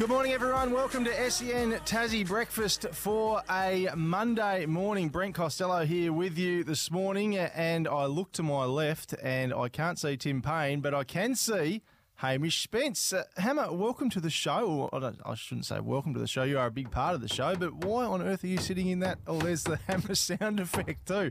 [0.00, 0.72] Good morning, everyone.
[0.72, 5.10] Welcome to SEN Tassie Breakfast for a Monday morning.
[5.10, 9.68] Brent Costello here with you this morning, and I look to my left and I
[9.68, 11.82] can't see Tim Payne, but I can see
[12.14, 13.12] Hamish Spence.
[13.12, 14.88] Uh, Hammer, welcome to the show.
[14.90, 16.44] I, I shouldn't say welcome to the show.
[16.44, 18.86] You are a big part of the show, but why on earth are you sitting
[18.86, 19.18] in that?
[19.26, 21.30] Oh, there's the Hammer sound effect too.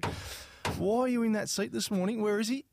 [0.78, 2.22] Why are you in that seat this morning?
[2.22, 2.66] Where is he?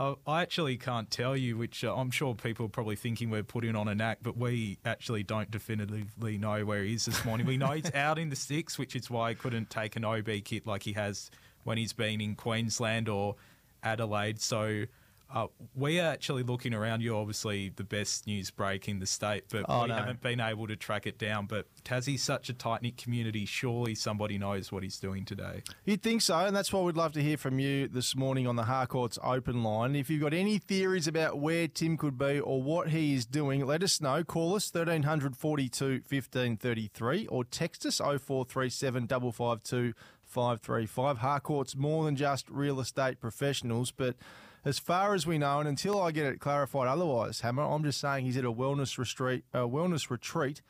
[0.00, 3.76] I actually can't tell you, which uh, I'm sure people are probably thinking we're putting
[3.76, 7.46] on an act, but we actually don't definitively know where he is this morning.
[7.46, 10.30] We know he's out in the sticks, which is why he couldn't take an OB
[10.44, 11.30] kit like he has
[11.64, 13.36] when he's been in Queensland or
[13.82, 14.40] Adelaide.
[14.40, 14.86] So
[15.32, 17.02] uh, we are actually looking around.
[17.02, 19.94] You're obviously the best news break in the state, but Oh, we no.
[19.94, 21.46] haven't been able to track it down.
[21.46, 23.44] But Tassie's such a tight knit community.
[23.46, 25.62] Surely somebody knows what he's doing today.
[25.84, 28.56] You'd think so, and that's why we'd love to hear from you this morning on
[28.56, 29.94] the Harcourts open line.
[29.94, 33.64] If you've got any theories about where Tim could be or what he is doing,
[33.64, 34.24] let us know.
[34.24, 41.18] Call us 1300 42 1533 or text us 0437 552 535.
[41.18, 44.16] Harcourt's more than just real estate professionals, but
[44.64, 48.00] as far as we know, and until I get it clarified otherwise, Hammer, I'm just
[48.00, 50.60] saying he's at a wellness retreat, a wellness retreat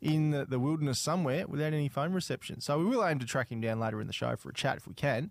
[0.00, 2.60] in the, the wilderness somewhere without any phone reception.
[2.60, 4.76] So we will aim to track him down later in the show for a chat
[4.76, 5.30] if we can.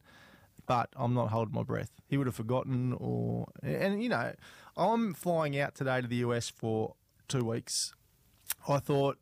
[0.65, 1.91] But I'm not holding my breath.
[2.07, 4.33] He would have forgotten, or and you know,
[4.77, 6.93] I'm flying out today to the US for
[7.27, 7.93] two weeks.
[8.67, 9.17] I thought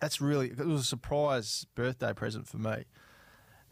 [0.00, 2.86] that's really it was a surprise birthday present for me.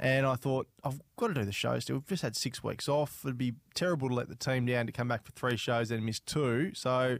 [0.00, 1.96] And I thought, I've got to do the show still.
[1.96, 3.22] We've just had six weeks off.
[3.24, 6.04] It'd be terrible to let the team down to come back for three shows and
[6.04, 6.72] miss two.
[6.74, 7.18] So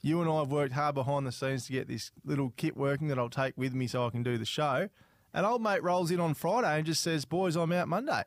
[0.00, 3.08] you and I have worked hard behind the scenes to get this little kit working
[3.08, 4.88] that I'll take with me so I can do the show.
[5.34, 8.22] And old mate rolls in on Friday and just says, Boys, I'm out Monday.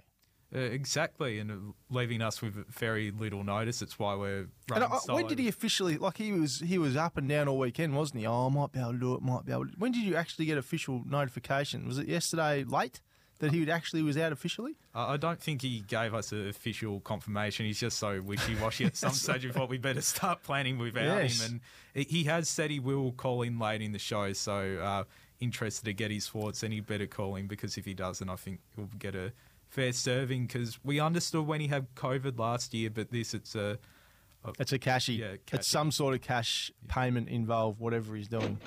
[0.56, 1.56] Uh, exactly, and uh,
[1.90, 3.82] leaving us with very little notice.
[3.82, 6.96] It's why we're And running I, when did he officially like he was he was
[6.96, 8.28] up and down all weekend, wasn't he?
[8.28, 9.74] Oh, I might be able to do it, might be able to.
[9.78, 11.86] When did you actually get official notification?
[11.86, 13.02] Was it yesterday late
[13.40, 14.76] that he actually was out officially?
[14.96, 17.66] I I don't think he gave us an official confirmation.
[17.66, 19.46] He's just so wishy-washy at some stage.
[19.46, 21.42] We thought we better start planning without Yes.
[21.42, 21.62] him.
[21.96, 24.34] And he has said he will call in late in the show.
[24.34, 25.04] So uh,
[25.40, 28.36] interested to get his thoughts, and he better call in because if he doesn't, I
[28.36, 29.34] think he'll get a
[29.70, 30.48] fair serving.
[30.48, 33.78] Because we understood when he had COVID last year, but this it's a
[34.60, 35.14] It's a cashy.
[35.16, 38.60] Yeah, It's some sort of cash payment involved, whatever he's doing.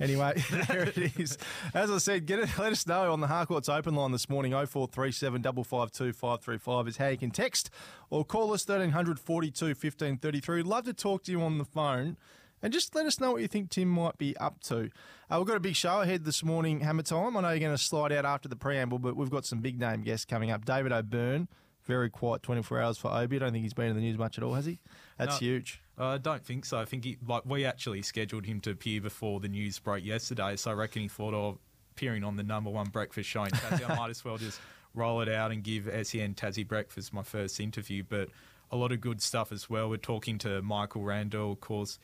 [0.00, 0.34] Anyway,
[0.68, 1.38] there it is.
[1.72, 4.52] As I said, get it, let us know on the Harcourts open line this morning.
[4.52, 7.70] 0437 552 535 is how you can text
[8.10, 10.62] or call us 1300 42 1533.
[10.62, 12.16] Love to talk to you on the phone.
[12.62, 14.88] And just let us know what you think Tim might be up to.
[15.30, 17.36] Uh, we've got a big show ahead this morning, Hammer Time.
[17.36, 19.78] I know you're going to slide out after the preamble, but we've got some big
[19.78, 20.64] name guests coming up.
[20.64, 21.48] David O'Byrne,
[21.84, 23.36] very quiet 24 hours for Obi.
[23.36, 24.80] I don't think he's been in the news much at all, has he?
[25.18, 25.46] That's No.
[25.46, 25.82] huge.
[25.98, 26.78] Uh, I don't think so.
[26.78, 30.56] I think he, like we actually scheduled him to appear before the news broke yesterday,
[30.56, 31.58] so I reckon he thought of
[31.92, 33.88] appearing on the number one breakfast show in Tassie.
[33.88, 34.60] I might as well just
[34.94, 38.02] roll it out and give SEN Tassie Breakfast my first interview.
[38.06, 38.28] But
[38.70, 39.88] a lot of good stuff as well.
[39.88, 41.98] We're talking to Michael Randall, of course,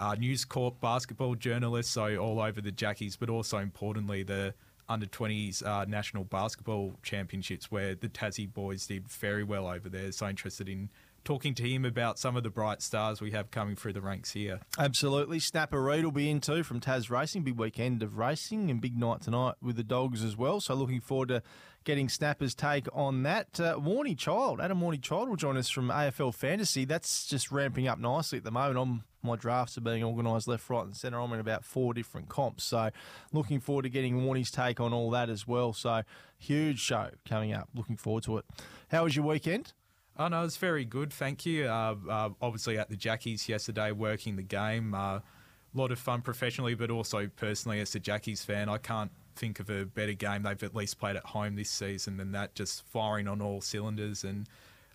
[0.00, 4.54] uh, News Corp basketball journalist, so all over the Jackies, but also importantly the
[4.88, 10.12] under 20s uh, national basketball championships where the Tassie boys did very well over there.
[10.12, 10.90] So interested in
[11.26, 14.30] talking to him about some of the bright stars we have coming through the ranks
[14.30, 14.60] here.
[14.78, 15.40] Absolutely.
[15.40, 17.42] Snapper Reed will be in too from Tas Racing.
[17.42, 20.60] Big weekend of racing and big night tonight with the dogs as well.
[20.60, 21.42] So looking forward to
[21.82, 23.58] getting Snapper's take on that.
[23.58, 26.84] Uh, Warnie Child, Adam Warnie Child will join us from AFL Fantasy.
[26.84, 28.78] That's just ramping up nicely at the moment.
[28.78, 31.20] I'm, my drafts are being organised left, right, and centre.
[31.20, 32.62] I'm in about four different comps.
[32.62, 32.90] So
[33.32, 35.72] looking forward to getting Warnie's take on all that as well.
[35.72, 36.02] So
[36.38, 37.68] huge show coming up.
[37.74, 38.44] Looking forward to it.
[38.90, 39.72] How was your weekend?
[40.18, 41.66] Oh no, it's very good, thank you.
[41.66, 44.94] Uh, uh, obviously at the Jackies yesterday, working the game.
[44.94, 45.20] A uh,
[45.74, 49.68] lot of fun professionally, but also personally as a Jackies fan, I can't think of
[49.68, 52.54] a better game they've at least played at home this season than that.
[52.54, 54.24] Just firing on all cylinders.
[54.24, 54.48] And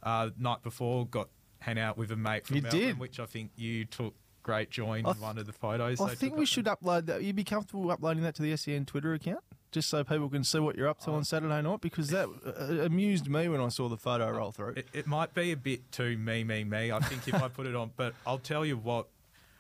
[0.04, 1.30] uh, night before, got
[1.60, 3.00] hang out with a mate from You Melbourne, did.
[3.00, 6.02] which I think you took great joy in th- one of the photos.
[6.02, 7.24] I think we should upload that.
[7.24, 10.60] You'd be comfortable uploading that to the SEN Twitter account, just so people can see
[10.60, 11.82] what you're up to on Saturday night.
[11.82, 14.74] Because that uh, amused me when I saw the photo roll through.
[14.78, 16.92] It, it might be a bit too me, me, me.
[16.92, 19.08] I think if I put it on, but I'll tell you what.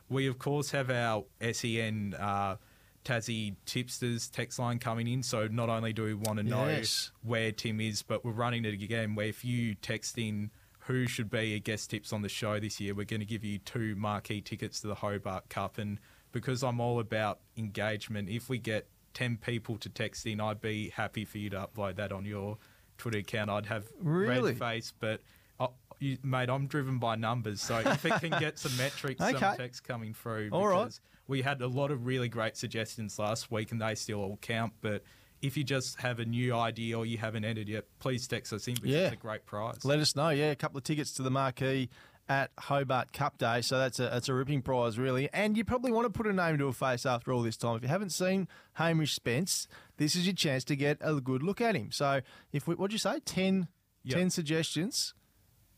[0.09, 1.23] We of course have our
[1.53, 2.57] SEN uh,
[3.05, 5.23] Tassie tipsters text line coming in.
[5.23, 7.11] So not only do we want to know Yes.
[7.23, 9.15] where Tim is, but we're running it again.
[9.15, 12.79] Where if you text in who should be a guest tips on the show this
[12.81, 15.77] year, we're going to give you two marquee tickets to the Hobart Cup.
[15.77, 15.97] And
[16.33, 20.89] because I'm all about engagement, if we get ten people to text in, I'd be
[20.89, 22.57] happy for you to upload that on your
[22.97, 23.49] Twitter account.
[23.49, 24.51] I'd have Really?
[24.51, 25.21] red face, but
[25.59, 25.67] uh,
[25.99, 27.61] you, mate, I'm driven by numbers.
[27.61, 29.37] So if it can get some metrics, Okay.
[29.39, 30.49] some text coming through.
[30.51, 30.97] All right.
[31.27, 34.73] We had a lot of really great suggestions last week, and they still all count.
[34.81, 35.03] But
[35.41, 38.67] if you just have a new idea or you haven't entered yet, please text us
[38.67, 38.97] in because Yeah.
[39.05, 39.83] it's a great prize.
[39.85, 40.29] Let us know.
[40.29, 41.89] Yeah, a couple of tickets to the marquee
[42.31, 43.61] at Hobart Cup Day.
[43.61, 45.27] So that's a that's a ripping prize, really.
[45.33, 47.75] And you probably want to put a name to a face after all this time.
[47.75, 49.67] If you haven't seen Hamish Spence,
[49.97, 51.91] this is your chance to get a good look at him.
[51.91, 52.21] So
[52.53, 53.67] if we, what'd you say, 10,
[54.03, 54.17] Yep.
[54.17, 55.13] 10 suggestions,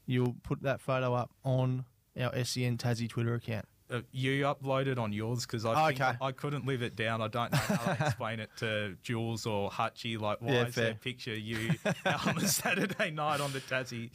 [0.06, 1.86] you'll put that photo up on
[2.20, 3.66] our SEN Tassie Twitter account.
[3.92, 6.14] Uh, you uploaded on yours because I Okay.
[6.22, 7.22] I couldn't live it down.
[7.22, 10.20] I don't know how to explain it to Jules or Hutchie.
[10.20, 10.84] Like, why Yeah, is fair.
[10.86, 11.72] there a picture of you
[12.06, 14.12] out on a Saturday night on the Tassie?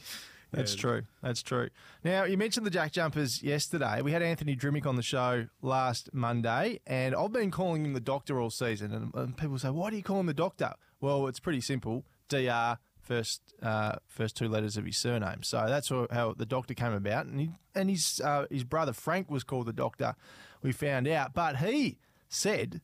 [0.51, 1.03] That's true.
[1.21, 1.69] That's true.
[2.03, 4.01] Now, you mentioned the Jack Jumpers yesterday.
[4.01, 7.99] We had Anthony Drmic on the show last Monday, and I've been calling him the
[7.99, 8.91] doctor all season.
[8.93, 10.73] And, and people say, why do you call him the doctor?
[11.01, 12.03] Well, it's pretty simple.
[12.29, 15.43] DR, first uh, first two letters of his surname.
[15.43, 17.25] So that's how, how the doctor came about.
[17.25, 20.15] And, he, and his, uh, his brother Frank was called the doctor,
[20.61, 21.33] we found out.
[21.33, 21.97] But he
[22.27, 22.81] said,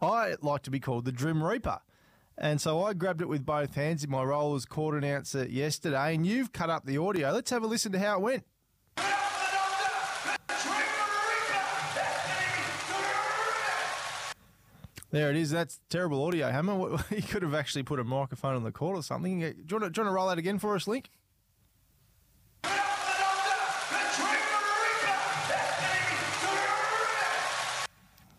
[0.00, 1.80] I like to be called the Drim Reaper.
[2.38, 6.14] And so I grabbed it with both hands in my role as court announcer yesterday,
[6.14, 7.30] and you've cut up the audio.
[7.30, 8.44] Let's have a listen to how it went.
[15.10, 15.50] There it is.
[15.50, 16.96] That's terrible audio, Hammer.
[17.10, 19.40] You could have actually put a microphone on the court or something.
[19.40, 21.10] Do you want to, do you want to roll that again for us, Link?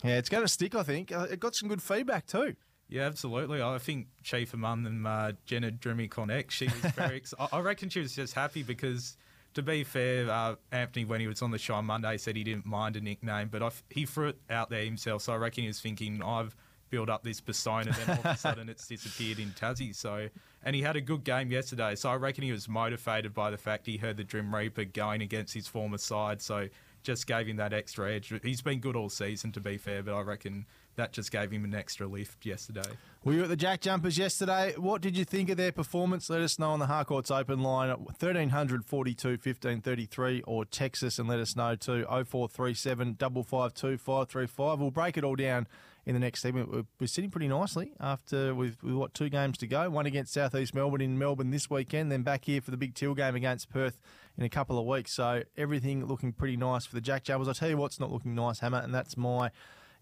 [0.02, 1.12] Yeah, it's going to stick, I think.
[1.12, 2.56] Uh, It got some good feedback too.
[2.94, 3.60] Yeah, absolutely.
[3.60, 7.16] I think Chief among them, uh, Jenna Drmic on she was very.
[7.16, 9.16] ex- I I reckon she was just happy because,
[9.54, 12.44] to be fair, uh, Anthony when he was on the show on Monday said he
[12.44, 15.22] didn't mind a nickname, but I f he threw it out there himself.
[15.22, 16.54] So I reckon he was thinking, I've
[16.88, 19.92] built up this persona, then all of a sudden it's disappeared in Tassie.
[19.92, 20.28] So,
[20.62, 21.96] and he had a good game yesterday.
[21.96, 25.20] So I reckon he was motivated by the fact he heard the Drim Reaper going
[25.20, 26.40] against his former side.
[26.40, 26.68] So
[27.02, 28.32] just gave him that extra edge.
[28.44, 31.64] He's been good all season, to be fair, but I reckon that just gave him
[31.64, 32.82] an extra lift yesterday.
[33.24, 34.74] We were at the Jack Jumpers yesterday.
[34.76, 36.28] What did you think of their performance?
[36.28, 41.18] Let us know on the Harcourts Open line at 1300 42 1533 or text us
[41.18, 44.80] and let us know too 0437 552 535.
[44.80, 45.66] We'll break it all down
[46.06, 46.86] in the next segment.
[47.00, 49.88] We're, sitting pretty nicely after with what two games to go.
[49.88, 52.94] One against South East Melbourne in Melbourne this weekend, then back here for the big
[52.94, 53.98] Teal game against Perth
[54.36, 55.12] in a couple of weeks.
[55.12, 57.48] So everything looking pretty nice for the Jack Jumpers.
[57.48, 59.50] I'll tell you what's not looking nice, Hammer, and that's my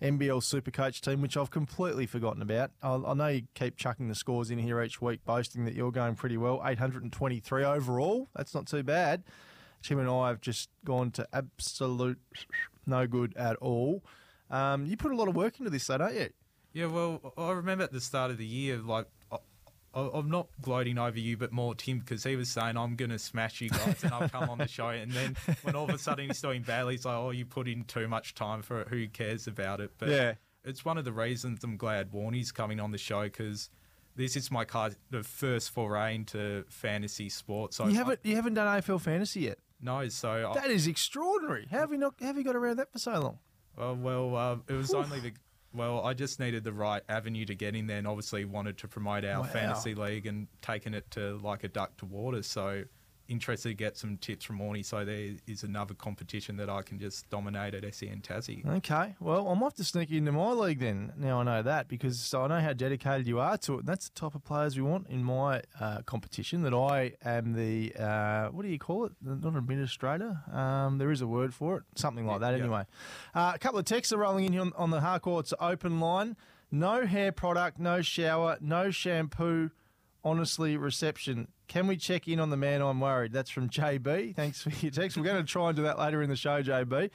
[0.03, 2.73] NBL Supercoach team, which I've completely forgotten about.
[2.83, 5.93] I, I know you keep chucking the scores in here each week, boasting that you're
[5.93, 6.61] going pretty well.
[6.65, 8.29] 823 overall.
[8.35, 9.23] That's not too bad.
[9.83, 12.19] Tim and I have just gone to absolute
[12.87, 14.03] no good at all.
[14.51, 16.29] Um, you put a lot of work into this, though, don't you?
[16.73, 19.07] Yeah, well, I remember at the start of the year, like,
[19.95, 23.19] I'm not gloating over you, but more Tim, because he was saying, I'm going to
[23.19, 24.89] smash you guys and I'll come on the show.
[24.89, 27.69] And then when all of a sudden he's doing badly, he's like, oh, you put
[27.69, 28.89] in too much time for it.
[28.89, 29.91] Who cares about it?
[29.99, 30.35] But Yeah.
[30.65, 33.69] it's one of the reasons I'm glad Warnie's coming on the show because
[34.17, 37.77] this is my kind of first foray into fantasy sports.
[37.77, 39.59] So You haven't you haven't done AFL fantasy yet.
[39.81, 41.67] No, so I, That is extraordinary.
[41.71, 42.15] How have you not?
[42.21, 43.39] How have you got around that for so long?
[43.77, 45.33] Uh, well, uh, it was only the.
[45.75, 48.89] Well, I just needed the right avenue to get in there, and obviously wanted to
[48.89, 49.47] promote our Wow.
[49.49, 52.43] fantasy league and taking it to like a duck to water.
[52.43, 52.85] So
[53.33, 54.85] interested to get some tips from Warnie.
[54.85, 58.65] So there is another competition that I can just dominate at SEN Tassie.
[58.65, 61.13] Okay, well, I might have to sneak you into my league then.
[61.17, 63.79] Now I know that because I know how dedicated you are to it.
[63.81, 66.63] And that's the type of players we want in my uh, competition.
[66.63, 69.13] That I am the uh, what do you call it?
[69.21, 70.39] Not administrator.
[70.53, 72.53] Um, there is a word for it, something like that.
[72.53, 72.61] Yeah.
[72.61, 72.85] Anyway,
[73.35, 76.37] uh, a couple of texts are rolling in here on, on the Harcourts open line.
[76.71, 79.71] No hair product, no shower, no shampoo.
[80.25, 81.49] Honestly, reception.
[81.67, 82.81] Can we check in on the man?
[82.81, 83.33] I'm worried.
[83.33, 84.37] That's from JB.
[84.37, 85.17] Thanks for your text.
[85.17, 87.11] We're going to try and do that later in the show, JB.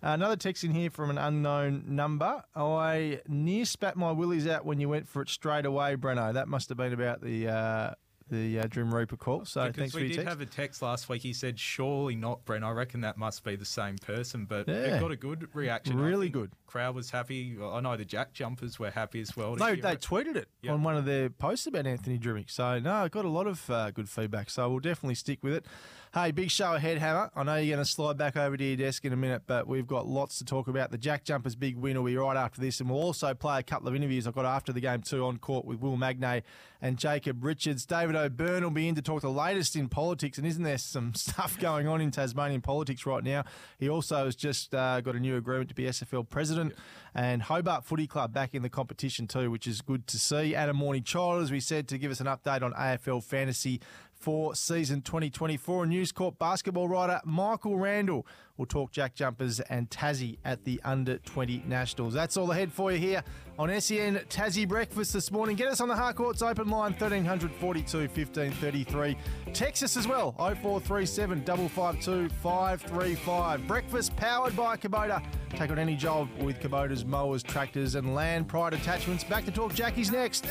[0.00, 2.42] Another text in here from an unknown number.
[2.54, 6.32] I near spat my willies out when you went for it straight away, Breno.
[6.32, 7.90] That must have been about the uh,
[8.28, 9.44] the uh, Dream Reaper call.
[9.44, 10.28] So because thanks for we your did text.
[10.28, 11.22] have a text last week.
[11.22, 14.96] He said, "Surely not, Brent." I reckon that must be the same person, but Yeah.
[14.96, 15.98] it got a good reaction.
[15.98, 16.52] Really good.
[16.66, 17.56] Crowd was happy.
[17.62, 19.56] I know the Jack Jumpers were happy as well.
[19.56, 20.00] No, They, it.
[20.00, 20.72] tweeted it Yeah.
[20.72, 22.50] on one of their posts about Anthony Drmic.
[22.50, 24.50] So, no, I got a lot of uh, good feedback.
[24.50, 25.66] So, we'll definitely stick with it.
[26.14, 27.30] Hey, big show ahead, Hammer.
[27.36, 29.68] I know you're going to slide back over to your desk in a minute, but
[29.68, 30.90] we've got lots to talk about.
[30.90, 32.80] The Jack Jumpers big win will be right after this.
[32.80, 35.36] And we'll also play a couple of interviews I've got after the game, too, on
[35.36, 36.44] court with Will Magnay
[36.80, 37.84] and Jacob Richards.
[37.84, 40.38] David O'Byrne will be in to talk the latest in politics.
[40.38, 43.44] And isn't there some stuff going on in Tasmanian politics right now?
[43.78, 46.74] He also has just uh, got a new agreement to be SFL president.
[47.14, 50.54] And Hobart Footy Club back in the competition too, which is good to see.
[50.54, 53.80] Adam Warnie Child, as we said, to give us an update on AFL fantasy
[54.18, 55.84] for season 2024.
[55.84, 60.80] And News Corp basketball writer Michael Randall will talk Jack Jumpers and Tassie at the
[60.84, 62.12] Under 20 Nationals.
[62.12, 63.22] That's all ahead for you here
[63.58, 65.56] on SEN Tassie Breakfast this morning.
[65.56, 69.16] Get us on the Harcourts open line 1342 1533.
[69.52, 73.66] Text us as well 0437 552 535.
[73.66, 75.24] Breakfast powered by Kubota.
[75.50, 79.24] Take on any job with Kubota's mowers, tractors, and land pride attachments.
[79.24, 80.46] Back to talk Jackies next.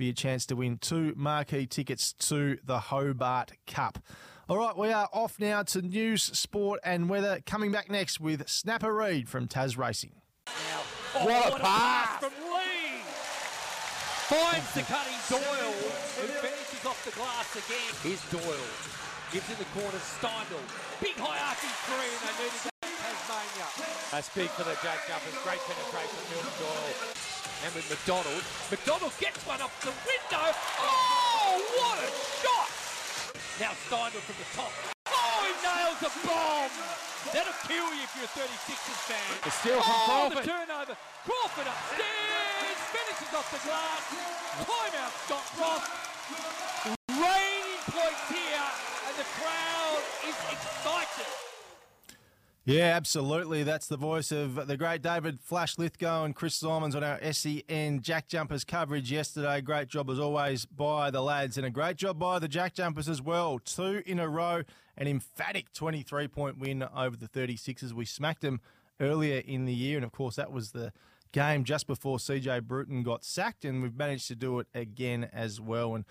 [0.00, 3.98] For your chance to win two marquee tickets to the Hobart Cup.
[4.48, 7.40] All right, we are off now to news, sport, and weather.
[7.44, 10.12] Coming back next with Snapper Reed from Taz Racing.
[10.48, 13.04] Oh, what, a pass from Lee!
[14.32, 17.92] Finds the cutting Doyle, who finishes off the glass again.
[18.00, 18.72] Here's Doyle.
[19.36, 20.64] Gives in the corner, Steindl.
[21.04, 23.68] Big high arcing three, and they need to go Tasmania.
[24.12, 25.36] That's big for the Jack Jumpers.
[25.44, 27.29] Great penetration, Milton Doyle.
[27.60, 28.40] And with McDonald.
[28.72, 30.48] McDonald gets one off the window.
[30.80, 32.08] Oh, what a
[32.40, 32.72] shot!
[33.60, 34.72] Now Steindl from the top.
[35.12, 36.72] Oh, he nails a bomb!
[37.36, 39.28] That'll kill you if you're a 36ers fan.
[39.44, 40.40] The steal from oh, Crawford.
[40.40, 40.94] the turnover.
[41.28, 42.80] Crawford upstairs.
[42.96, 44.08] Finishes off the glass.
[44.64, 45.84] Timeout, Scott Frost.
[47.12, 48.68] Raining points here,
[49.04, 51.28] and the crowd is excited.
[52.66, 53.62] Yeah, absolutely.
[53.62, 58.02] That's the voice of the great David Flash Lithgow and Chris Simons on our SEN
[58.02, 59.62] Jack Jumpers coverage yesterday.
[59.62, 63.08] Great job as always by the lads and a great job by the Jack Jumpers
[63.08, 63.58] as well.
[63.58, 64.62] Two in a row,
[64.98, 67.92] an emphatic 23 point win over the 36ers.
[67.94, 68.60] We smacked them
[69.00, 70.92] earlier in the year, and of course, that was the
[71.32, 75.62] game just before CJ Bruton got sacked, and we've managed to do it again as
[75.62, 75.94] well.
[75.94, 76.04] And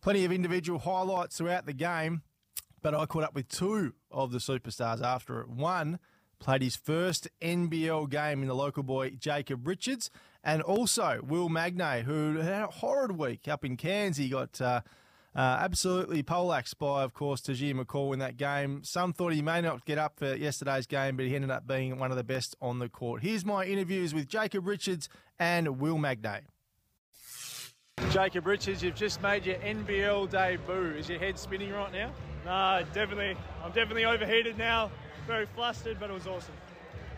[0.00, 2.22] plenty of individual highlights throughout the game.
[2.82, 5.48] But I caught up with two of the superstars after it.
[5.48, 5.98] One
[6.40, 10.10] played his first NBL game in the local boy Jacob Richards,
[10.42, 14.16] and also Will Magnay, who had a horrid week up in Cairns.
[14.16, 14.80] He got uh,
[15.34, 18.82] uh, absolutely poleaxed by, of course, Tahjere McCall in that game.
[18.82, 21.98] Some thought he may not get up for yesterday's game, but he ended up being
[21.98, 23.22] one of the best on the court.
[23.22, 25.08] Here's my interviews with Jacob Richards
[25.38, 26.40] and Will Magnay.
[28.10, 30.96] Jacob Richards, you've just made your NBL debut.
[30.98, 32.10] Is your head spinning right now?
[32.44, 33.36] Nah, definitely.
[33.62, 34.90] I'm definitely overheated now.
[35.26, 36.54] Very flustered, but it was awesome.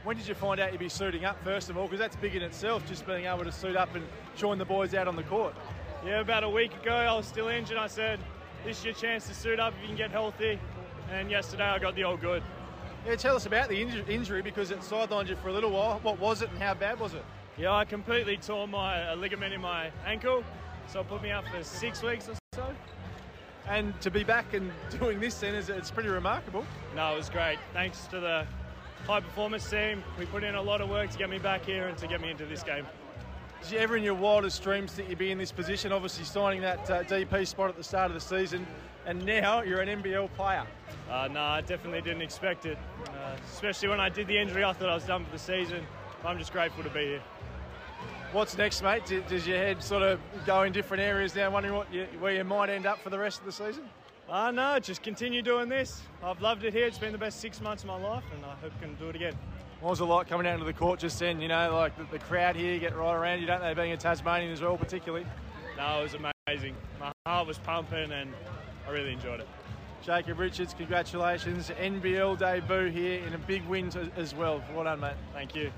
[0.04, 1.84] When did you find out you'd be suiting up, first of all?
[1.84, 4.04] Because that's big in itself, just being able to suit up and
[4.36, 5.54] join the boys out on the court.
[6.04, 7.78] Yeah, about a week ago, I was still injured.
[7.78, 8.20] I said,
[8.64, 10.58] this is your chance to suit up if you can get healthy.
[11.10, 12.42] And yesterday, I got the old good.
[13.06, 15.98] Yeah, tell us about the inju- injury because it sidelined you for a little while.
[16.02, 17.24] What was it and how bad was it?
[17.56, 20.42] Yeah, I completely tore my a ligament in my ankle,
[20.86, 22.43] so it put me out for six weeks or.
[23.68, 26.64] And to be back and doing this then, is it's pretty remarkable.
[26.94, 27.58] No, it was great.
[27.72, 28.46] Thanks to the
[29.06, 30.02] high performance team.
[30.18, 32.20] We put in a lot of work to get me back here and to get
[32.20, 32.86] me into this game.
[33.62, 35.90] Did you ever in your wildest dreams think you'd be in this position?
[35.90, 38.66] Obviously, signing that uh, DP spot at the start of the season,
[39.06, 40.66] and now you're an NBL player.
[41.10, 42.76] Uh, no, I definitely didn't expect it.
[43.06, 45.86] Uh, especially when I did the injury, I thought I was done for the season.
[46.26, 47.22] I'm just grateful to be here.
[48.34, 49.04] What's next, mate?
[49.28, 52.42] Does your head sort of go in different areas now, wondering what you, where you
[52.42, 53.84] might end up for the rest of the season?
[54.28, 56.02] Uh, no, just continue doing this.
[56.20, 56.84] I've loved it here.
[56.84, 59.08] It's been the best six months of my life, and I hope I can do
[59.08, 59.34] it again.
[59.80, 61.40] What was it like coming out into the court just then?
[61.40, 63.72] You know, like the, the crowd here get right around you, don't they?
[63.72, 65.24] Being a Tasmanian as well, particularly.
[65.76, 66.16] No, it was
[66.48, 66.74] amazing.
[66.98, 68.32] My heart was pumping, and
[68.88, 69.48] I really enjoyed it.
[70.02, 71.70] Jacob Richards, congratulations.
[71.70, 74.60] NBL debut here in a big win as well.
[74.74, 75.14] Well done, mate.
[75.32, 75.70] Thank you.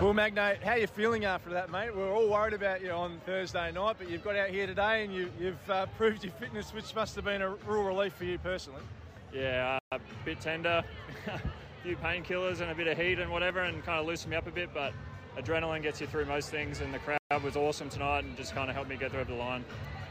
[0.00, 1.94] Will Magnay, how are you feeling after that, mate?
[1.94, 5.04] We are all worried about you on Thursday night, but you've got out here today
[5.04, 8.24] and you, have uh, proved your fitness, which must have been a real relief for
[8.24, 8.82] you personally.
[9.32, 10.82] Yeah, uh, a bit tender,
[11.26, 11.40] a
[11.82, 14.46] few painkillers and a bit of heat and whatever, and kind of loosened me up
[14.46, 14.92] a bit, but
[15.38, 18.68] adrenaline gets you through most things, and the crowd was awesome tonight and just kind
[18.68, 19.64] of helped me get through the line.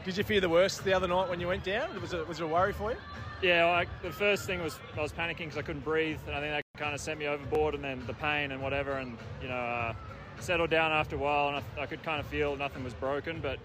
[0.04, 2.00] Did you fear the worst the other night when you went down?
[2.00, 2.98] Was it, was it a worry for you?
[3.42, 6.40] Yeah, I, the first thing was I was panicking because I couldn't breathe, and I
[6.40, 7.76] think that kind of sent me overboard.
[7.76, 9.94] And then the pain and whatever, and you know, uh,
[10.40, 13.40] settled down after a while, and I, I, could kind of feel nothing was broken,
[13.40, 13.60] but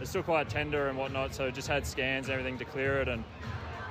[0.00, 1.34] it's still quite tender and whatnot.
[1.34, 3.24] So just had scans and everything to clear it, and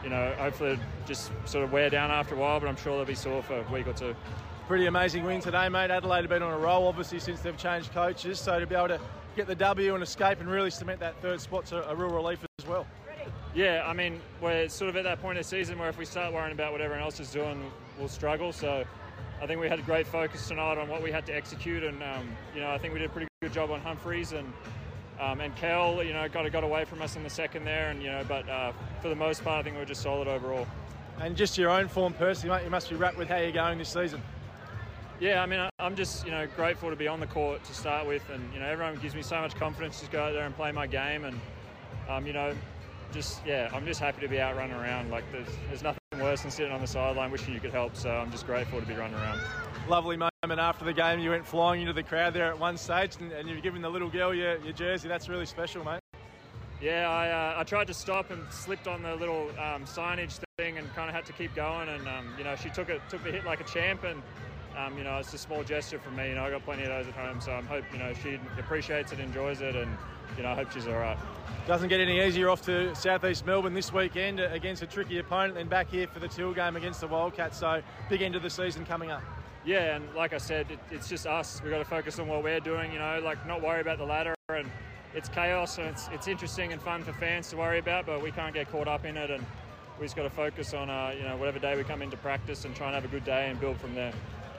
[0.01, 2.57] you know, hopefully just sort of wear down after a while.
[2.61, 4.15] But I'm sure they'll be sore for a week or two.
[4.69, 5.91] Pretty amazing win today, mate.
[5.91, 8.39] Adelaide have been on a roll, obviously, since they've changed coaches.
[8.39, 8.99] So to be able to
[9.35, 12.39] get the W and escape and really cement that third spot's a, a real relief
[12.59, 12.87] as well.
[13.53, 16.05] Yeah, I mean, we're sort of at that point of the season where if we
[16.05, 18.51] start worrying about what everyone else is doing, we'll struggle.
[18.51, 18.83] So
[19.41, 22.01] I think we had a great focus tonight on what we had to execute, and
[22.01, 24.51] um, you know, I think we did a pretty good job on Humphries and
[25.19, 26.03] um, and Kel.
[26.03, 28.47] You know, got got away from us in the second there, and you know, but
[28.49, 28.71] uh,
[29.01, 30.67] for the most part, I think we were just solid overall.
[31.19, 33.77] And just your own form personally, mate, you must be wrapped with how you're going
[33.77, 34.21] this season.
[35.19, 38.07] Yeah, I mean, I'm just you know grateful to be on the court to start
[38.07, 40.55] with, and you know everyone gives me so much confidence to go out there and
[40.55, 41.39] play my game, and
[42.09, 42.53] um, you know,
[43.11, 45.11] just yeah, I'm just happy to be out running around.
[45.11, 47.95] Like there's there's nothing worse than sitting on the sideline wishing you could help.
[47.95, 49.41] So I'm just grateful to be running around.
[49.89, 51.19] Lovely moment after the game.
[51.19, 53.89] You went flying into the crowd there at one stage, and, and you've given the
[53.89, 55.09] little girl your, your jersey.
[55.09, 55.99] That's really special, mate.
[56.81, 60.77] Yeah, I, uh, I tried to stop and slipped on the little um, signage thing
[60.77, 61.89] and kind of had to keep going.
[61.89, 64.21] And um, you know, she took it took the hit like a champ, and
[64.77, 66.29] um, you know, it's a small gesture from me.
[66.29, 68.39] You know, I got plenty of those at home, so I hope you know she
[68.57, 69.95] appreciates it, enjoys it, and
[70.37, 71.17] you know, I hope she's all right.
[71.67, 75.67] Doesn't get any easier off to Southeast Melbourne this weekend against a tricky opponent, then
[75.67, 77.59] back here for the Teal game against the Wildcats.
[77.59, 79.21] So big end of the season coming up.
[79.65, 81.61] Yeah, and like I said, it, it's just us.
[81.61, 82.91] We've got to focus on what we're doing.
[82.91, 84.69] You know, like not worry about the ladder and.
[85.15, 88.31] It's chaos and it's, it's interesting and fun for fans to worry about, but we
[88.31, 89.29] can't get caught up in it.
[89.29, 89.45] And
[89.99, 92.65] we just got to focus on, uh, you know, whatever day we come into practice
[92.65, 94.11] and try and have a good day and build from there.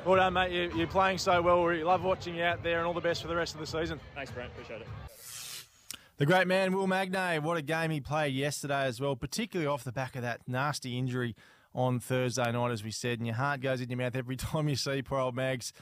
[0.05, 0.53] Well done, mate.
[0.53, 1.65] You- You're playing so well.
[1.65, 3.67] We love watching you out there, and all the best for the rest of the
[3.67, 3.99] season.
[4.15, 4.51] Thanks, Brent.
[4.53, 4.89] Appreciate it.
[6.19, 9.83] The great man, Will Magnay, what a game he played yesterday as well, particularly off
[9.83, 11.35] the back of that nasty injury
[11.75, 13.19] on Thursday night, as we said.
[13.19, 15.73] And your heart goes in your mouth every time you see poor old Mags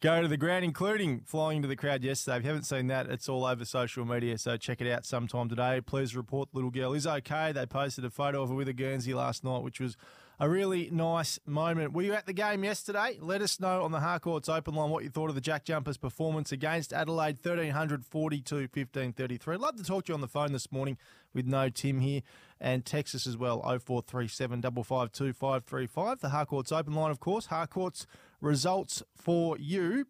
[0.00, 2.36] go to the ground, including flying into the crowd yesterday.
[2.36, 5.48] If you haven't seen that, it's all over social media, so check it out sometime
[5.48, 5.80] today.
[5.80, 7.50] Please report the little girl is okay.
[7.52, 9.96] They posted a photo of her with a Guernsey last night, which was
[10.40, 11.92] a really nice moment.
[11.92, 13.18] Were you at the game yesterday?
[13.20, 15.98] Let us know on the Harcourts Open line what you thought of the Jack Jumpers'
[15.98, 19.56] performance against Adelaide, 1342 1533.
[19.58, 20.96] Love to talk to you on the phone this morning
[21.34, 22.22] with no Tim here
[22.58, 26.20] and Texas as well 0437 552 535.
[26.20, 27.46] The Harcourts Open line, of course.
[27.46, 28.06] Harcourts
[28.40, 30.06] results for you.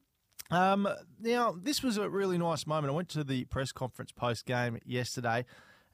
[0.53, 0.89] Um,
[1.21, 2.93] now, this was a really nice moment.
[2.93, 5.45] I went to the press conference post game yesterday,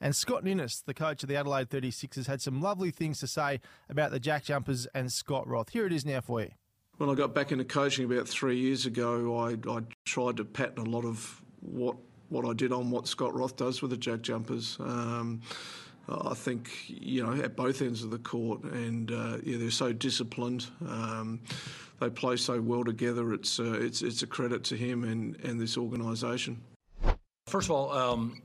[0.00, 3.60] and Scott Ninnis, the coach of the Adelaide 36ers, had some lovely things to say
[3.88, 5.70] about the Jack Jumpers and Scott Roth.
[5.70, 6.50] Here it is now for you.
[6.98, 10.86] When I got back into coaching about three years ago, I, I tried to pattern
[10.86, 11.96] a lot of what
[12.28, 14.76] what I did on what Scott Roth does with the Jack Jumpers.
[14.80, 15.42] Um,
[16.08, 19.92] I think you know at both ends of the court, and uh, yeah, they're so
[19.92, 20.66] disciplined.
[20.86, 21.40] Um,
[22.00, 23.32] they play so well together.
[23.32, 26.62] It's uh, it's it's a credit to him and and this organisation.
[27.46, 28.40] First of all, um,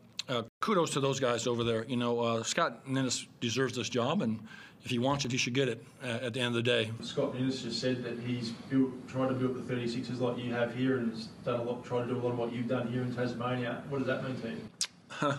[0.61, 1.83] kudos to those guys over there.
[1.85, 4.39] You know, uh, Scott Ninnis deserves this job, and
[4.83, 6.91] if he wants it, he should get it uh, at the end of the day.
[7.01, 10.73] Scott Ninnis just said that he's built, tried to build the 36ers like you have
[10.73, 12.87] here, and has done a lot, tried to do a lot of what you've done
[12.91, 13.83] here in Tasmania.
[13.89, 14.57] What does that mean to you?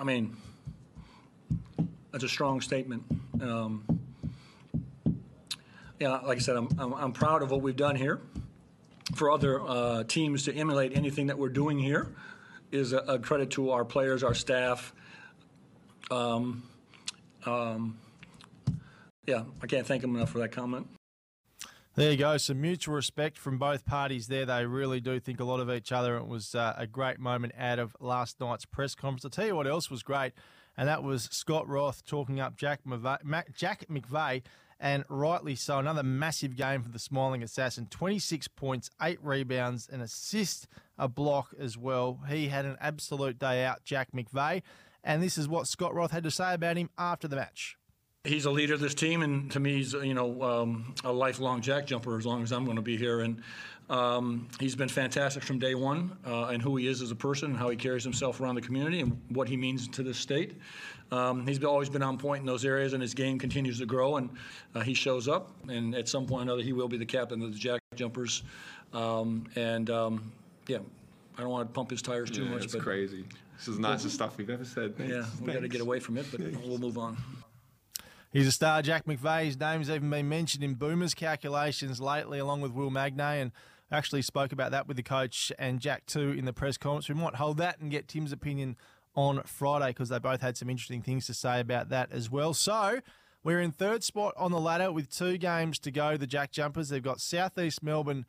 [0.00, 0.36] I mean,
[2.10, 3.04] that's a strong statement.
[3.40, 3.84] Um,
[5.98, 8.20] yeah, like I said, I'm, I'm, I'm proud of what we've done here.
[9.20, 12.08] For other uh, teams to emulate anything that we're doing here
[12.72, 14.94] is a, a credit to our players, our staff.
[16.10, 16.62] Um,
[17.44, 17.98] um,
[19.26, 20.88] yeah, I can't thank them enough for that comment.
[21.96, 22.38] There you go.
[22.38, 24.46] Some mutual respect from both parties there.
[24.46, 26.16] They really do think a lot of each other.
[26.16, 29.26] It was uh, a great moment out of last night's press conference.
[29.26, 30.32] I'll tell you what else was great,
[30.78, 34.44] and that was Scott Roth talking up Jack McVeigh, Jack McVeigh
[34.80, 35.78] and rightly so.
[35.78, 37.86] Another massive game for the Smiling Assassin.
[37.90, 40.66] 26 points, 8 rebounds, an assist,
[40.98, 42.20] a block as well.
[42.28, 44.62] He had an absolute day out, Jack McVeigh.
[45.04, 47.76] And this is what Scott Roth had to say about him after the match.
[48.24, 51.62] He's a leader of this team, and to me, he's you know um, a lifelong
[51.62, 53.20] jack jumper as long as I'm going to be here.
[53.20, 53.42] And
[53.88, 57.52] um, he's been fantastic from day one, uh, and who he is as a person,
[57.52, 60.58] and how he carries himself around the community, and what he means to this state.
[61.12, 64.16] Um, he's always been on point in those areas, and his game continues to grow.
[64.16, 64.30] And
[64.74, 67.42] uh, he shows up, and at some point or another, he will be the captain
[67.42, 68.42] of the jack jumpers.
[68.92, 70.32] Um, and um,
[70.66, 70.78] yeah,
[71.36, 73.24] I don't want to pump his tires too Yeah, much, it's but crazy.
[73.56, 74.94] This is the nicest stuff we've ever said.
[74.98, 77.16] yeah, we got to get away from it, but we'll move on.
[78.32, 79.46] He's a star, Jack McVeigh.
[79.46, 83.50] His name's even been mentioned in Boomers calculations lately, along with Will Magnay, and
[83.92, 87.08] actually spoke about that with the coach and Jack too in the press conference.
[87.08, 88.76] We might hold that and get Tim's opinion
[89.20, 92.54] on Friday because they both had some interesting things to say about that as well.
[92.54, 93.00] So
[93.44, 96.16] we're in third spot on the ladder with two games to go.
[96.16, 98.24] The Jack Jumpers they've got Southeast Melbourne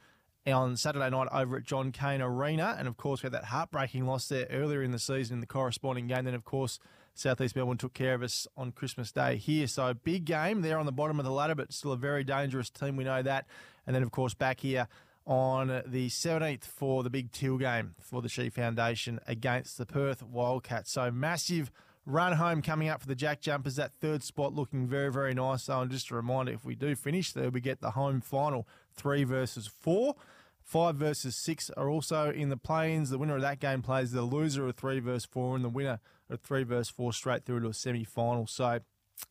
[0.45, 4.05] on Saturday night over at John Cain Arena, and of course we had that heartbreaking
[4.05, 6.25] loss there earlier in the season in the corresponding game.
[6.25, 6.77] Then of course.
[7.13, 9.67] Southeast Melbourne took care of us on Christmas Day here.
[9.67, 10.61] So, big game.
[10.61, 12.95] They're on the bottom of the ladder, but still a very dangerous team.
[12.95, 13.47] We know that.
[13.85, 14.87] And then, of course, back here
[15.25, 20.23] on the 17th for the big Teal game for the She Foundation against the Perth
[20.23, 20.91] Wildcats.
[20.91, 21.71] So, massive
[22.05, 23.75] run home coming up for the Jack Jumpers.
[23.75, 25.63] That third spot looking very, very nice.
[25.63, 28.67] So, and just a reminder if we do finish there, we get the home final
[28.93, 30.15] three versus four.
[30.63, 33.09] Five versus six are also in the play-ins.
[33.09, 35.99] The winner of that game plays the loser of three versus four, and the winner
[36.29, 38.47] of three versus four straight through to a semi-final.
[38.47, 38.79] So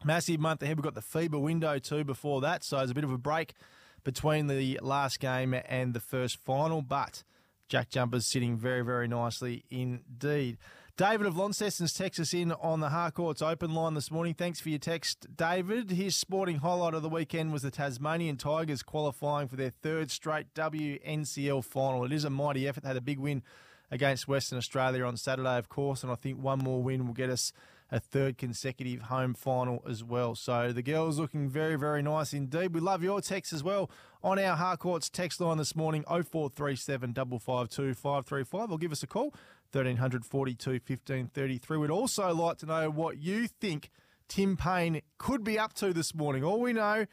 [0.04, 0.76] Massive month ahead.
[0.76, 3.54] We've got the FIBA window too before that, so there's a bit of a break
[4.04, 6.82] between the last game and the first final.
[6.82, 7.24] But
[7.68, 10.58] Jack Jumpers sitting very, very nicely indeed.
[10.96, 14.34] David of Launceston's texts us in on the Harcourts open line this morning.
[14.34, 15.92] Thanks for your text, David.
[15.92, 20.52] His sporting highlight of the weekend was the Tasmanian Tigers qualifying for their third straight
[20.52, 22.04] WNCL final.
[22.04, 22.82] It is a mighty effort.
[22.82, 23.42] They had a big win
[23.90, 27.30] against Western Australia on Saturday, of course, and I think one more win will get
[27.30, 27.52] us
[27.92, 30.34] a third consecutive home final as well.
[30.34, 32.74] So the girls looking very, very nice indeed.
[32.74, 33.90] We love your text as well
[34.22, 39.34] on our Harcourts text line this morning 0437 552 535 or give us a call
[39.72, 41.76] 1300 42 1533.
[41.78, 43.90] We'd also like to know what you think
[44.28, 46.44] Tim Payne could be up to this morning.
[46.44, 47.06] All we know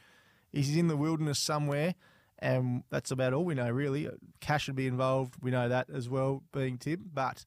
[0.52, 1.94] is he's in the wilderness somewhere.
[2.40, 4.08] And that's about all we know, really.
[4.40, 5.34] Cash would be involved.
[5.42, 7.10] We know that as well, being Tim.
[7.12, 7.44] But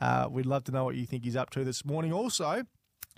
[0.00, 2.12] uh, we'd love to know what you think he's up to this morning.
[2.12, 2.64] Also,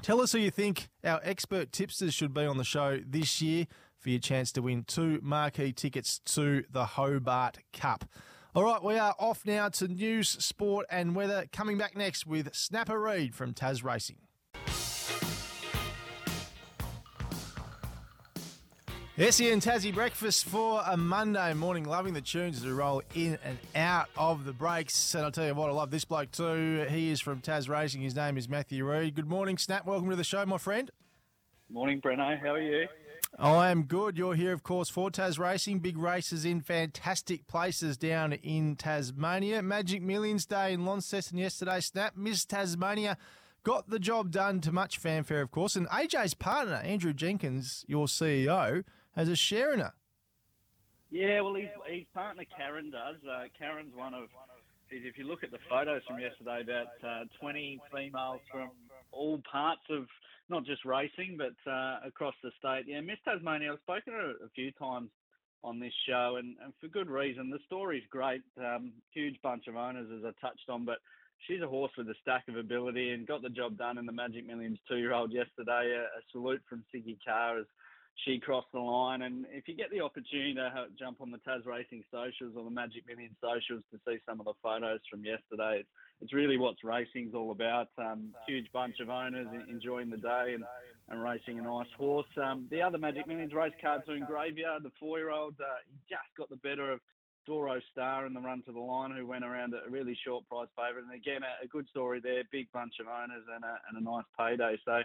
[0.03, 3.67] tell us who you think our expert tipsters should be on the show this year
[3.99, 8.05] for your chance to win two marquee tickets to the Hobart Cup.
[8.55, 11.47] All right, we are off now to news, sport, and weather.
[11.53, 14.19] Coming back next with Snapper Reed from Tas Racing.
[19.19, 21.85] SEN Tassie breakfast for a Monday morning.
[21.85, 25.15] Loving the tunes as we roll in and out of the breaks.
[25.15, 26.87] And I'll tell you what, I love this bloke too.
[26.89, 28.01] He is from Tas Racing.
[28.01, 29.15] His name is Matthew Reed.
[29.15, 29.85] Good morning, Snap.
[29.85, 30.91] Welcome to the show, my friend.
[31.69, 32.41] Morning, Breno.
[32.41, 32.89] How are you?
[33.39, 34.17] I am good.
[34.17, 35.81] You're here, of course, for Tas Racing.
[35.81, 39.61] Big races in fantastic places down in Tasmania.
[39.61, 41.81] Magic Millions Day in Launceston yesterday.
[41.81, 43.19] Snap, Miss Tasmania
[43.63, 45.77] got the job done to much fanfare, of course.
[45.77, 48.85] And AJ's partner, Andrew Jenkins, your CEO,
[49.17, 49.93] has a share in it.
[51.11, 53.17] Yeah, well, his, his partner Karen does.
[53.29, 54.29] Uh, Karen's one of,
[54.91, 58.71] if you look at the photos from yesterday, about uh, 20 females from
[59.13, 60.07] all parts of
[60.49, 62.85] not just racing, but uh, across the state.
[62.87, 65.11] Yeah, Miss Tasmania, I've spoken to her a few times
[65.65, 67.51] on this show, and, and for good reason.
[67.51, 68.43] The story's great.
[68.59, 70.99] Um, huge bunch of owners, as I touched on, but
[71.47, 74.13] she's a horse with a stack of ability and got the job done in the
[74.13, 75.95] Magic Millions two-year-old yesterday.
[75.95, 77.67] A, a salute from Siggy Carr as
[78.25, 79.23] she crossed the line.
[79.23, 82.71] And if you get the opportunity to jump on the Tas Racing socials or the
[82.71, 85.89] Magic Million socials to see some of the photos from yesterday, it's,
[86.21, 87.89] it's really what racing's all about.
[87.99, 90.65] Um, huge bunch of owners enjoying the day and,
[91.09, 92.31] and racing a nice horse.
[92.43, 96.93] Um, the other Magic Millions race Cartoon Graveyard, the four-year-old, uh, just got the better
[96.93, 97.01] of
[97.47, 100.69] Doro Star in the run to the line, who went around a really short price
[100.77, 101.05] favourite.
[101.05, 104.01] And again, a, a, good story there, big bunch of owners and a, and a
[104.01, 104.79] nice payday.
[104.85, 105.03] So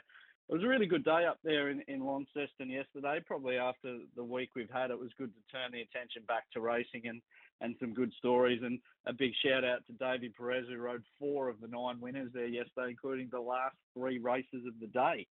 [0.49, 3.19] it was a really good day up there in, in Launceston yesterday.
[3.25, 6.61] Probably after the week we've had, it was good to turn the attention back to
[6.61, 7.21] racing and,
[7.59, 8.61] and some good stories.
[8.63, 12.31] And a big shout out to Davey Perez, who rode four of the nine winners
[12.33, 15.27] there yesterday, including the last three races of the day.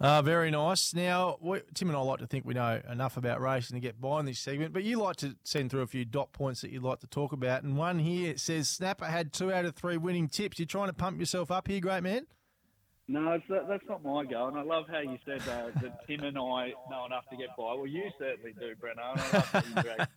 [0.00, 0.94] Uh, very nice.
[0.94, 4.00] Now, we, Tim and I like to think we know enough about racing to get
[4.00, 6.70] by in this segment, but you like to send through a few dot points that
[6.70, 7.62] you'd like to talk about.
[7.62, 10.58] And one here says Snapper had two out of three winning tips.
[10.58, 12.26] You're trying to pump yourself up here, great man?
[13.10, 14.48] No, that, that's not my goal.
[14.48, 17.56] And I love how you said uh, that Tim and I know enough to get
[17.56, 17.74] by.
[17.74, 19.10] Well, you certainly do, Breno.
[19.10, 20.08] And I love how you drag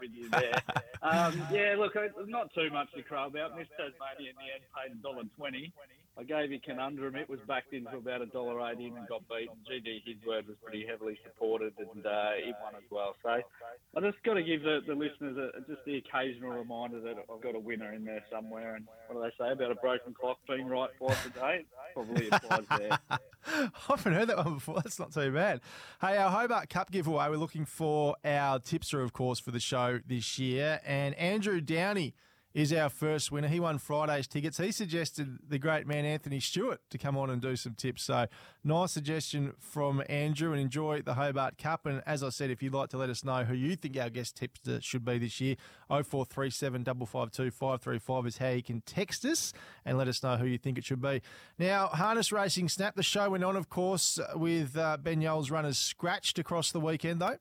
[0.00, 0.62] with you there.
[1.02, 1.94] Um, yeah, look,
[2.26, 3.56] not too much to crow about.
[3.58, 5.72] Miss Tasmania in the end paid $1.20.
[6.18, 7.14] I gave you Conundrum.
[7.14, 9.54] It was backed into about a dollar eighty and got beaten.
[9.70, 13.14] GD his word was pretty heavily supported and uh, it won as well.
[13.22, 17.16] So I just got to give the, the listeners a, just the occasional reminder that
[17.32, 18.74] I've got a winner in there somewhere.
[18.74, 21.64] And what do they say about a broken clock being right twice a day?
[21.94, 22.98] Probably applies there.
[23.46, 24.80] I haven't heard that one before.
[24.82, 25.60] That's not too bad.
[26.00, 27.28] Hey, our Hobart Cup giveaway.
[27.28, 32.14] We're looking for our tipster, of course, for the show this year, and Andrew Downey
[32.54, 33.48] is our first winner.
[33.48, 34.58] He won Friday's tickets.
[34.58, 38.04] He suggested the great man Anthony Stewart to come on and do some tips.
[38.04, 38.26] So
[38.64, 41.86] nice suggestion from Andrew and enjoy the Hobart Cup.
[41.86, 44.10] And as I said, if you'd like to let us know who you think our
[44.10, 45.56] guest tips should be this year,
[45.88, 49.52] 0437 552 535 is how you can text us
[49.84, 51.22] and let us know who you think it should be.
[51.58, 55.78] Now, Harness Racing Snap, the show went on, of course, with uh, Ben Yole's runners
[55.78, 57.36] scratched across the weekend, though.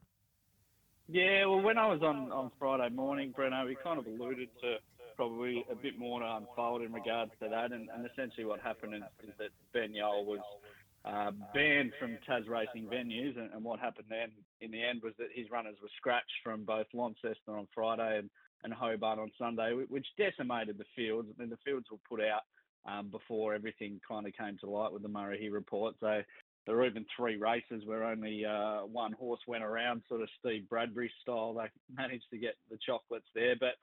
[1.10, 4.76] Yeah, well, when I was on, on Friday morning, Breno, we kind of alluded to
[5.18, 7.74] probably a bit more to unfold in regards to that.
[7.74, 10.40] And, and essentially, what happened is, is that Ben Yole was
[11.04, 13.38] uh, banned from Tas racing venues.
[13.38, 14.30] And, and, what happened then
[14.62, 18.30] in the end was that his runners were scratched from both Launceston on Friday and,
[18.64, 21.28] and Hobart on Sunday, which decimated the fields.
[21.36, 22.44] I mean, the fields were put out
[22.86, 25.96] um, before everything kind of came to light with the Murray report.
[26.00, 26.22] So
[26.66, 30.70] there were even three races where only uh, one horse went around, sort of Steve
[30.70, 31.54] Bradbury style.
[31.54, 33.76] They managed to get the chocolates there, but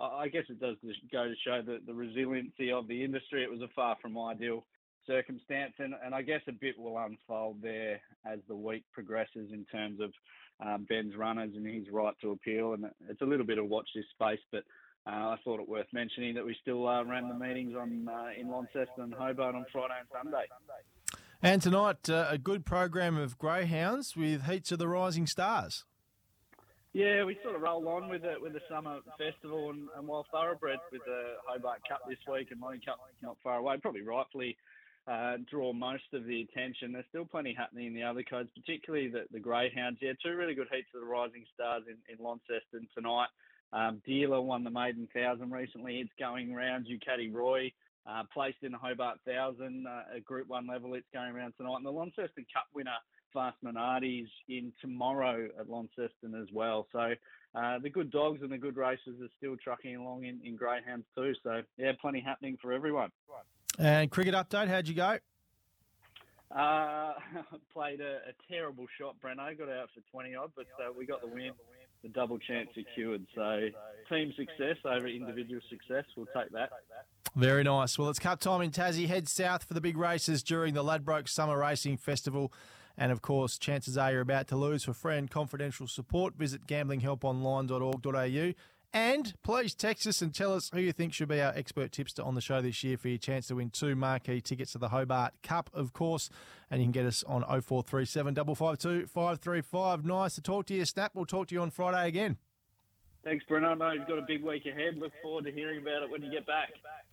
[0.00, 0.76] I guess it does
[1.12, 3.42] go to show the, the resiliency of the industry.
[3.42, 4.64] It was a far from ideal
[5.06, 9.64] circumstance, and, and I guess a bit will unfold there as the week progresses in
[9.70, 10.12] terms of
[10.64, 13.88] um, Ben's runners and his right to appeal, and it's a little bit of watch
[13.94, 14.64] this space, but.
[15.06, 18.38] Uh, I thought it worth mentioning that we still uh, ran the meetings on uh,
[18.38, 20.44] in Launceston and Hobart on Friday and Sunday.
[21.42, 25.86] And tonight, uh, a good program of greyhounds with heats of the rising stars.
[26.92, 30.26] Yeah, we sort of roll on with it with the summer festival and, and wild
[30.32, 33.76] thoroughbreds with the Hobart Cup this week and Money Cup not far away.
[33.80, 34.56] Probably rightfully
[35.06, 36.90] uh, draw most of the attention.
[36.92, 39.98] There's still plenty happening in the other codes, particularly the, the greyhounds.
[40.02, 43.28] Yeah, two really good heats of the rising stars in, in Launceston tonight.
[43.72, 46.00] Um, Dealer won the maiden thousand recently.
[46.00, 46.86] It's going round.
[46.86, 47.70] Ducati Roy
[48.04, 50.94] uh, placed in the Hobart thousand, uh, a Group One level.
[50.94, 52.98] It's going around tonight, and the Launceston Cup winner
[53.32, 56.86] Fast Minardi's in tomorrow at Launceston as well.
[56.92, 57.12] So
[57.54, 61.06] uh, the good dogs and the good races are still trucking along in, in greyhounds
[61.16, 61.32] too.
[61.42, 63.10] So yeah, plenty happening for everyone.
[63.78, 65.18] And cricket update, how'd you go?
[66.50, 67.14] Uh,
[67.72, 69.56] played a, a, terrible shot, Breno.
[69.56, 71.52] Got out for 20 odd, but uh, we got the win.
[72.02, 73.26] The double chance secured.
[73.34, 73.68] So
[74.08, 76.04] team success over individual success.
[76.16, 76.70] We'll take that.
[77.36, 77.98] Very nice.
[77.98, 79.06] Well, it's cup time in Tassie.
[79.06, 82.52] Head south for the big races during the Ladbroke Summer Racing Festival.
[83.00, 84.84] And of course, chances are you're about to lose.
[84.84, 88.52] For friend confidential support, visit gamblinghelponline.org.au.
[88.92, 92.22] And please text us and tell us who you think should be our expert tipster
[92.22, 94.90] on the show this year for your chance to win two marquee tickets to the
[94.90, 96.28] Hobart Cup, of course.
[96.70, 100.04] And you can get us on 0437 552 535.
[100.04, 101.12] Nice to talk to you, Snap.
[101.14, 102.36] We'll talk to you on Friday again.
[103.24, 103.68] Thanks, Bruno.
[103.68, 104.98] I know you've got a big week ahead.
[104.98, 106.70] Look forward to hearing about it when you get back.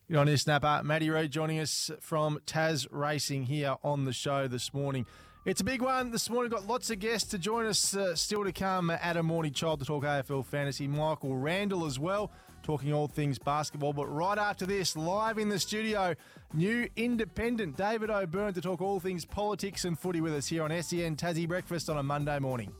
[0.10, 0.82] Good on you, Snapper.
[0.84, 5.06] Matty Reed joining us from Tas Racing here on the show this morning.
[5.48, 6.52] It's a big one this morning.
[6.52, 8.90] We've Got lots of guests to join us uh, still to come.
[8.90, 10.90] Adam Warnie Child to talk AFL fantasy.
[10.90, 12.34] Michael Randall as well,
[12.64, 13.94] talking all things basketball.
[13.94, 16.16] But right after this, live in the studio,
[16.54, 20.84] new independent David O'Byrne to talk all things politics and footy with us here on
[20.84, 22.74] SEN Tassie Breakfast on a Monday morning.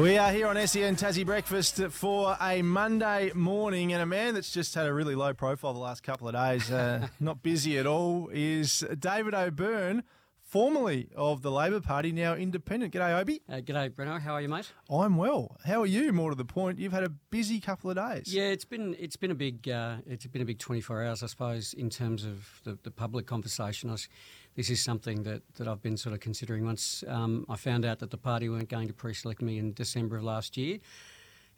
[0.00, 4.50] We are here on SEN Tassie Breakfast for a Monday morning, and a man that's
[4.50, 7.86] just had a really low profile the last couple of days, uh, not busy at
[7.86, 10.02] all, is David O'Byrne,
[10.40, 12.94] formerly of the Labor Party, now independent.
[12.94, 13.42] G'day, Obi.
[13.46, 14.18] Uh, g'day, Breno.
[14.18, 14.72] How are you, mate?
[14.88, 15.58] I'm well.
[15.66, 16.14] How are you?
[16.14, 18.32] More to the point, you've had a busy couple of days.
[18.34, 21.26] Yeah, it's been it's been a big uh, it's been a big 24 hours, I
[21.26, 23.90] suppose, in terms of the, the public conversation.
[23.90, 24.08] I was,
[24.56, 26.64] this is something that, that I've been sort of considering.
[26.64, 30.16] Once um, I found out that the party weren't going to pre-select me in December
[30.16, 30.78] of last year,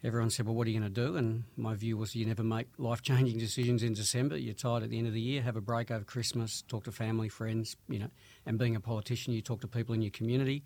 [0.03, 2.43] everyone said, "Well, what are you going to do?" And my view was, you never
[2.43, 4.37] make life-changing decisions in December.
[4.37, 5.41] You're tired at the end of the year.
[5.41, 6.63] Have a break over Christmas.
[6.67, 7.75] Talk to family, friends.
[7.89, 8.09] You know,
[8.45, 10.63] and being a politician, you talk to people in your community.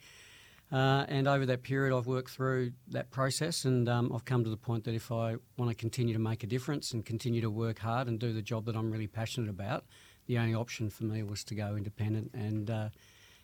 [0.70, 4.50] Uh, and over that period, I've worked through that process, and um, I've come to
[4.50, 7.50] the point that if I want to continue to make a difference and continue to
[7.50, 9.86] work hard and do the job that I'm really passionate about,
[10.28, 12.90] the only option for me was to go independent, and uh,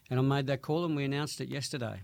[0.10, 2.02] and I made that call, and we announced it yesterday.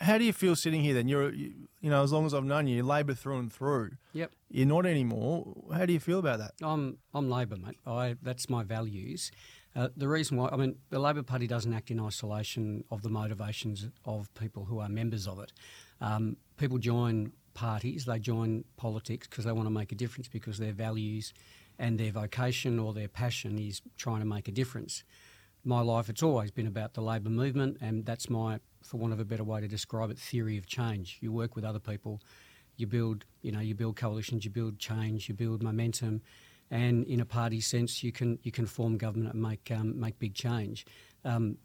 [0.00, 1.06] How do you feel sitting here then?
[1.06, 3.92] You're, you, you know, as long as I've known you, you're Labor through and through.
[4.12, 4.32] Yep.
[4.50, 5.54] You're not anymore.
[5.72, 6.52] How do you feel about that?
[6.62, 7.78] I'm I'm Labor, mate.
[7.86, 9.30] I that's my values.
[9.76, 13.08] Uh, the reason why, I mean, the Labor Party doesn't act in isolation of the
[13.08, 15.52] motivations of people who are members of it.
[16.00, 20.58] Um, people join parties, they join politics because they want to make a difference because
[20.58, 21.32] their values
[21.78, 25.04] and their vocation or their passion is trying to make a difference.
[25.64, 29.20] My life, it's always been about the labour movement, and that's my, for want of
[29.20, 31.18] a better way to describe it, theory of change.
[31.20, 32.20] You work with other people,
[32.76, 36.20] you build, you know, you build coalitions, you build change, you build momentum,
[36.70, 40.18] and in a party sense, you can you can form government and make um, make
[40.18, 40.86] big change.
[41.24, 41.58] Um,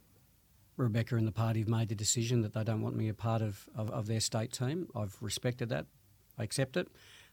[0.78, 3.42] Rebecca and the party have made the decision that they don't want me a part
[3.42, 4.88] of, of, of their state team.
[4.96, 5.88] I've respected that,
[6.38, 6.88] I accept it,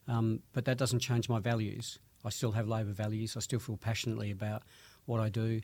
[0.08, 2.00] um, but that doesn't change my values.
[2.26, 3.36] I still have Labor values.
[3.36, 4.62] I still feel passionately about
[5.06, 5.60] what I do.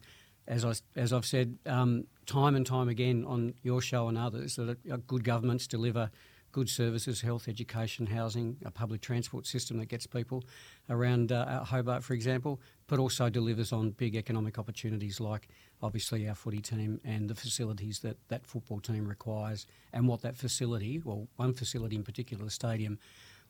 [0.47, 4.57] As, I, as I've said um, time and time again on your show and others,
[4.57, 6.11] that good governments deliver
[6.53, 10.45] good services, health, education, housing, a public transport system that gets people
[10.91, 15.49] around uh, Hobart, for example, but also delivers on big economic opportunities like
[15.83, 20.37] obviously our footy team and the facilities that that football team requires and what that
[20.37, 22.99] facility, well, one facility in particular, the stadium,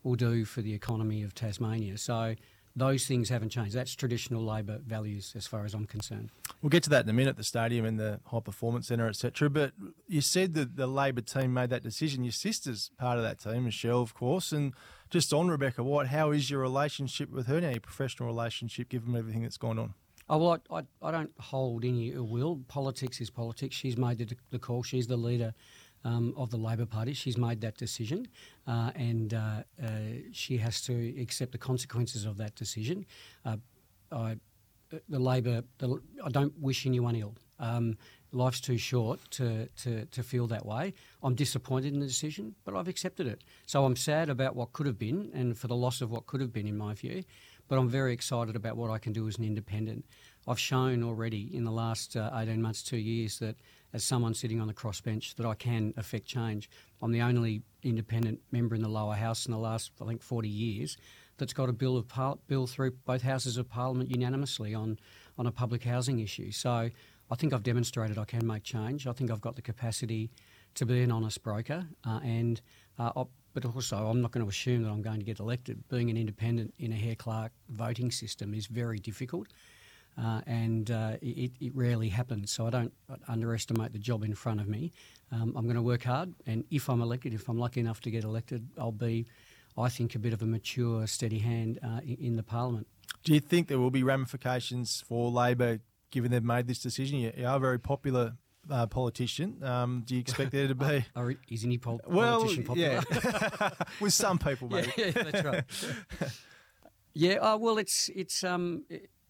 [0.04, 1.98] will do for the economy of Tasmania.
[1.98, 2.34] So
[2.74, 3.74] those things haven't changed.
[3.74, 6.30] That's traditional Labor values, as far as I'm concerned.
[6.60, 9.50] We'll get to that in a minute, the stadium and the high performance centre, etc.
[9.50, 9.72] But
[10.08, 12.24] you said that the Labor team made that decision.
[12.24, 14.52] Your sister's part of that team, Michelle, of course.
[14.52, 14.72] And
[15.10, 19.14] just on Rebecca White, how is your relationship with her now, your professional relationship, given
[19.16, 19.94] everything that's gone on?
[20.28, 22.60] Oh, well, I, I, I don't hold any ill will.
[22.68, 23.76] Politics is politics.
[23.76, 24.82] She's made the, the call.
[24.82, 25.52] She's the leader
[26.04, 27.12] um, of the Labor Party.
[27.12, 28.28] She's made that decision,
[28.66, 29.88] uh, and uh, uh,
[30.32, 33.06] she has to accept the consequences of that decision.
[33.44, 33.56] Uh,
[34.10, 34.36] I,
[35.08, 37.34] the Labor, the, I don't wish anyone ill.
[37.58, 37.96] Um,
[38.32, 40.94] life's too short to, to, to feel that way.
[41.22, 43.42] I'm disappointed in the decision, but I've accepted it.
[43.66, 46.40] So I'm sad about what could have been and for the loss of what could
[46.40, 47.24] have been, in my view,
[47.68, 50.04] but I'm very excited about what I can do as an independent.
[50.48, 53.56] I've shown already in the last uh, 18 months, two years, that
[53.92, 56.70] as someone sitting on the crossbench, that I can affect change.
[57.00, 60.48] I'm the only independent member in the lower house in the last, I think, 40
[60.48, 60.96] years
[61.38, 64.98] that's got a bill of par- bill through both houses of parliament unanimously on
[65.38, 66.50] on a public housing issue.
[66.52, 66.90] So
[67.30, 69.06] I think I've demonstrated I can make change.
[69.06, 70.30] I think I've got the capacity
[70.74, 72.60] to be an honest broker, uh, and
[72.98, 73.24] uh,
[73.54, 75.82] but also I'm not going to assume that I'm going to get elected.
[75.88, 79.48] Being an independent in a Hare Clark voting system is very difficult.
[80.20, 82.50] Uh, and uh, it, it, rarely happens.
[82.50, 82.92] So I don't
[83.28, 84.92] underestimate the job in front of me.
[85.30, 88.10] Um, I'm going to work hard, and if I'm elected, if I'm lucky enough to
[88.10, 89.26] get elected, I'll be,
[89.78, 92.86] I think, a bit of a mature, steady hand uh, in, in, the parliament.
[93.24, 95.78] Do you think there will be ramifications for Labor
[96.10, 97.18] given they've made this decision?
[97.18, 98.34] You are a very popular
[98.70, 99.62] uh, politician.
[99.62, 101.06] Um, do you expect there to be?
[101.16, 103.02] oh, isn't he pol- well, politician popular?
[103.10, 103.70] Yeah.
[104.00, 104.92] With some people, maybe.
[104.98, 105.64] Yeah, yeah that's right.
[107.14, 108.84] yeah, uh, well, it's it's um,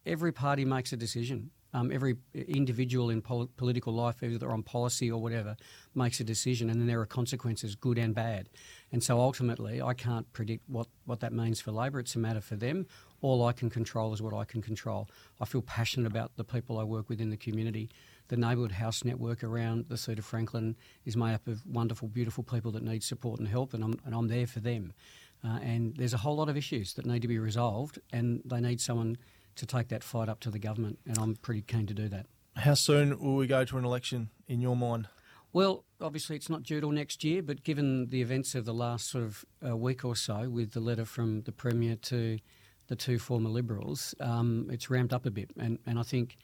[0.05, 1.51] every party makes a decision.
[1.75, 5.55] Um, every individual in pol- political life, either on policy or whatever,
[5.95, 8.49] makes a decision, and then there are consequences, good and bad.
[8.91, 11.99] And so ultimately, I can't predict what, what that means for Labor.
[11.99, 12.85] It's a matter for them.
[13.21, 15.09] All I can control is what I can control.
[15.41, 17.89] I feel passionate about the people I work with in the community.
[18.27, 22.71] The neighbourhood house network around the of Franklin is made up of wonderful, beautiful people
[22.73, 24.93] that need support and help, and I'm, and I'm there for them.
[25.43, 28.61] Uh, and there's a whole lot of issues that need to be resolved, and they
[28.61, 29.17] need someone
[29.55, 32.27] to take that fight up to the government, and I'm pretty keen to do that.
[32.55, 35.07] How soon will we go to an election in your mind?
[35.53, 39.09] Well, obviously it's not due till next year, but given the events of the last
[39.09, 42.39] sort of uh, week or so, with the letter from the Premier to
[42.87, 45.51] the two former Liberals, um, it's ramped up a bit.
[45.57, 46.37] And, and I think,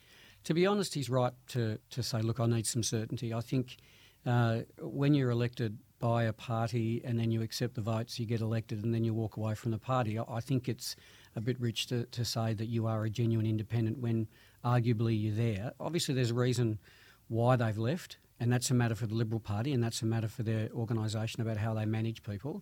[0.43, 3.33] to be honest, he's right to, to say, look, I need some certainty.
[3.33, 3.77] I think
[4.25, 8.41] uh, when you're elected by a party and then you accept the votes, you get
[8.41, 10.95] elected, and then you walk away from the party, I, I think it's
[11.35, 14.27] a bit rich to, to say that you are a genuine independent when
[14.63, 15.73] arguably you're there.
[15.79, 16.79] Obviously, there's a reason
[17.27, 20.27] why they've left, and that's a matter for the Liberal Party, and that's a matter
[20.27, 22.61] for their organisation about how they manage people.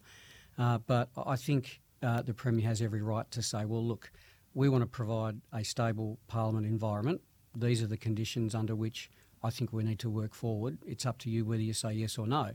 [0.58, 4.12] Uh, but I think uh, the Premier has every right to say, well, look,
[4.54, 7.22] we want to provide a stable Parliament environment.
[7.56, 9.10] These are the conditions under which
[9.44, 10.80] I think we need to work forward.
[10.86, 12.52] It's up to you whether you say yes or no.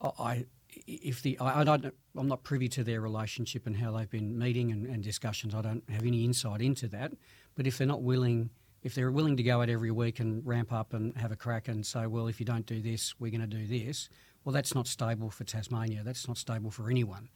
[0.00, 0.46] I,
[0.86, 4.38] if the I, I, don't I'm not privy to their relationship and how they've been
[4.38, 5.54] meeting and, and, discussions.
[5.54, 7.12] I don't have any insight into that.
[7.54, 8.50] But if they're not willing,
[8.82, 11.68] if they're willing to go out every week and ramp up and have a crack
[11.68, 14.08] and say, well, if you don't do this, we're going to do this.
[14.44, 16.02] Well, that's not stable for Tasmania.
[16.04, 17.28] That's not stable for anyone.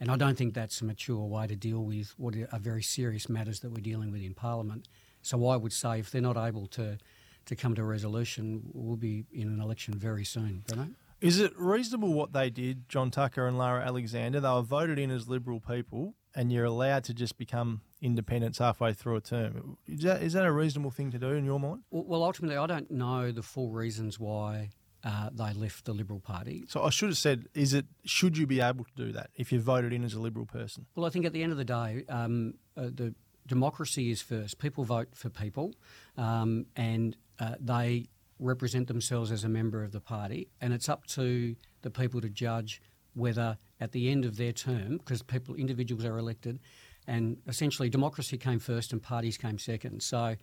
[0.00, 3.28] And I don't think that's a mature way to deal with what are very serious
[3.28, 4.88] matters that we're dealing with in Parliament.
[5.22, 6.98] So I would say if they're not able to
[7.46, 10.88] to come to a resolution, we'll be in an election very soon, Bruno.
[11.20, 14.40] Is it reasonable what they did, John Tucker and Lara Alexander?
[14.40, 18.92] They were voted in as Liberal people, and you're allowed to just become independents halfway
[18.92, 19.78] through a term.
[19.86, 21.82] Is that, is that a reasonable thing to do in your mind?
[21.90, 24.70] Well, ultimately, I don't know the full reasons why
[25.02, 26.64] uh, they left the Liberal Party.
[26.68, 29.50] So I should have said, is it should you be able to do that if
[29.50, 30.86] you're voted in as a Liberal person?
[30.94, 33.14] Well, I think at the end of the day, um, uh, the
[33.46, 34.58] democracy is first.
[34.58, 35.74] People vote for people,
[36.16, 38.06] um, and uh, they
[38.38, 42.28] represent themselves as a member of the party, and it's up to the people to
[42.28, 42.80] judge
[43.14, 46.60] whether at the end of their term, because people, individuals are elected,
[47.06, 50.02] and essentially democracy came first and parties came second.
[50.02, 50.36] So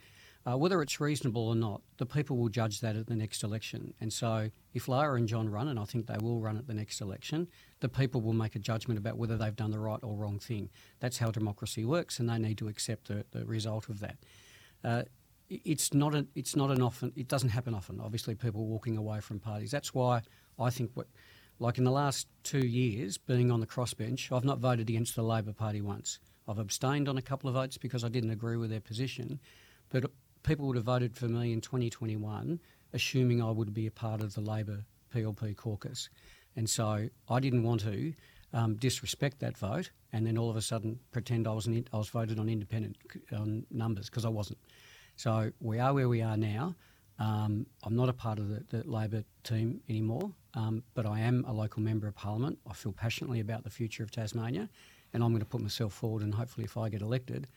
[0.48, 3.94] uh, whether it's reasonable or not, the people will judge that at the next election.
[4.00, 6.74] And so if Lara and John run, and I think they will run at the
[6.74, 7.48] next election,
[7.80, 10.70] the people will make a judgment about whether they've done the right or wrong thing.
[11.00, 14.18] That's how democracy works, and they need to accept the, the result of that.
[14.84, 15.04] Uh,
[15.50, 18.00] it's not a, it's not an often it doesn't happen often.
[18.00, 19.72] Obviously, people walking away from parties.
[19.72, 20.22] That's why
[20.60, 21.08] I think what
[21.60, 25.24] like in the last two years being on the crossbench, I've not voted against the
[25.24, 26.20] Labor Party once.
[26.48, 29.40] I've abstained on a couple of votes because I didn't agree with their position,
[29.90, 30.12] but
[30.44, 32.60] people would have voted for me in 2021,
[32.94, 36.10] assuming I would be a part of the Labor PLP caucus,
[36.56, 38.14] and so I didn't want to.
[38.54, 41.98] Um, disrespect that vote, and then all of a sudden pretend I was an, I
[41.98, 42.96] was voted on independent
[43.34, 44.60] on numbers because I wasn't.
[45.16, 46.76] So we are where we are now.
[47.18, 51.46] Um, I'm not a part of the, the Labor team anymore, um, but I am
[51.48, 52.60] a local member of Parliament.
[52.70, 54.68] I feel passionately about the future of Tasmania,
[55.14, 56.24] and I'm going to put myself forward.
[56.24, 57.48] And hopefully, if I get elected,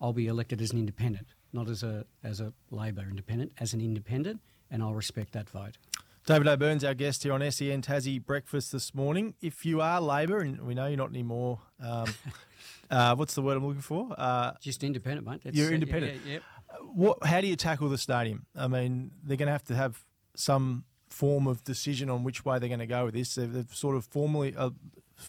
[0.00, 3.80] I'll be elected as an independent, not as a as a Labor independent, as an
[3.80, 4.40] independent,
[4.70, 5.78] and I'll respect that vote.
[6.26, 9.34] David O'Byrne's our guest here on SEN Tassie Breakfast this morning.
[9.42, 12.06] If you are Labor, and we know you're not anymore, um,
[12.90, 14.08] uh, what's the word I'm looking for?
[14.16, 15.42] Uh, Just independent, mate.
[15.44, 16.22] That's- you're uh, independent.
[16.24, 16.38] yeah, yeah.
[16.80, 17.24] What?
[17.24, 18.46] How do you tackle the stadium?
[18.56, 20.04] I mean, they're going to have to have
[20.36, 23.36] some form of decision on which way they're going to go with this.
[23.36, 24.70] They've, they've sort of formally, uh,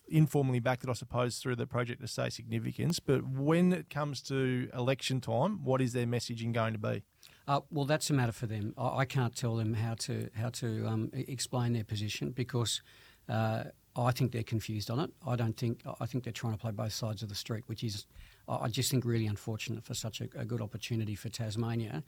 [0.07, 2.99] informally backed it, I suppose, through the project to say significance.
[2.99, 7.03] But when it comes to election time, what is their messaging going to be?
[7.47, 8.73] Uh, well, that's a matter for them.
[8.77, 12.81] I, I can't tell them how to how to um, explain their position because
[13.29, 13.65] uh,
[13.95, 15.11] I think they're confused on it.
[15.25, 17.83] I don't think I think they're trying to play both sides of the street, which
[17.83, 18.07] is
[18.47, 22.03] I just think really unfortunate for such a, a good opportunity for Tasmania.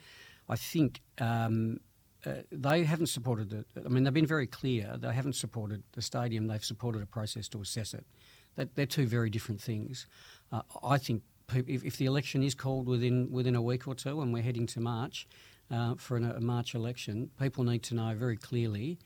[0.49, 1.01] I think.
[1.19, 1.79] Um,
[2.25, 3.63] uh, they haven't supported the.
[3.85, 4.97] I mean, they've been very clear.
[4.97, 6.47] They haven't supported the stadium.
[6.47, 8.05] They've supported a process to assess it.
[8.55, 10.07] That, they're two very different things.
[10.51, 11.21] Uh, I think
[11.53, 14.65] if, if the election is called within within a week or two, and we're heading
[14.67, 15.27] to March
[15.71, 18.97] uh, for an, a March election, people need to know very clearly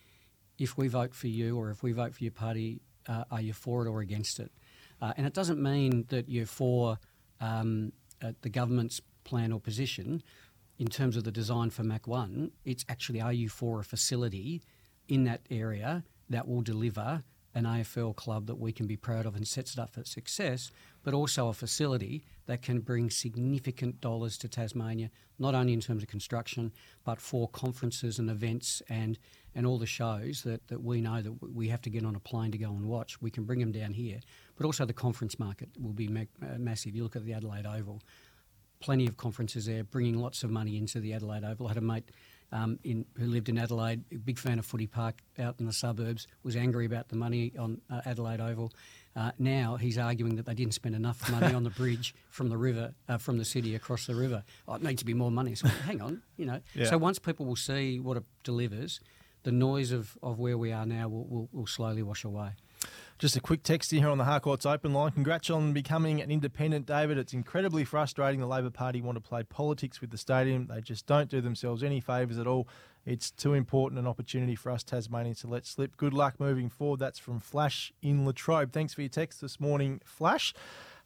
[0.58, 3.54] if we vote for you or if we vote for your party, uh, are you
[3.54, 4.52] for it or against it?
[5.02, 7.00] Uh, and it doesn't mean that you're for
[7.42, 7.92] um,
[8.42, 10.24] the government's plan or position
[10.80, 12.52] in terms of the design for Mac 1.
[12.66, 14.64] It's actually, are you for a facility
[15.08, 17.24] in that area that will deliver
[17.54, 20.72] an AFL club that we can be proud of and sets it up for success,
[21.04, 26.02] but also a facility that can bring significant dollars to Tasmania, not only in terms
[26.02, 26.72] of construction,
[27.04, 29.18] but for conferences and events and,
[29.56, 32.20] and all the shows that, that we know that we have to get on a
[32.20, 33.22] plane to go and watch.
[33.22, 34.20] We can bring them down here,
[34.56, 36.96] but also the conference market will be ma- uh, massive.
[36.96, 38.02] You look at the Adelaide Oval,
[38.80, 41.68] plenty of conferences there, bringing lots of money into the Adelaide Oval.
[41.68, 42.10] I had a mate
[42.54, 45.74] um, in, who lived in Adelaide, a big fan of footy park out in the
[45.74, 48.74] suburbs, was angry about the money on uh, Adelaide Oval.
[49.16, 52.58] Uh, now he's arguing that they didn't spend enough money on the bridge from the
[52.58, 54.44] river, uh, from the city across the river.
[54.68, 55.56] Oh, it needs to be more money.
[55.56, 56.60] So hang on, you know.
[56.74, 56.86] Yeah.
[56.86, 59.00] So once people will see what it delivers,
[59.44, 62.52] the noise of, of where we are now will, will, will slowly wash away.
[63.20, 65.12] Just a quick text here on the Harcourts Open line.
[65.12, 67.20] Congrats on becoming an independent, David.
[67.20, 68.40] It's incredibly frustrating.
[68.40, 70.66] The Labor Party want to play politics with the stadium.
[70.66, 72.68] They just don't do themselves any favours at all.
[73.06, 75.98] It's too important an opportunity for us Tasmanians to let slip.
[75.98, 77.00] Good luck moving forward.
[77.00, 78.72] That's from Flash in Latrobe.
[78.72, 80.54] Thanks for your text this morning, Flash.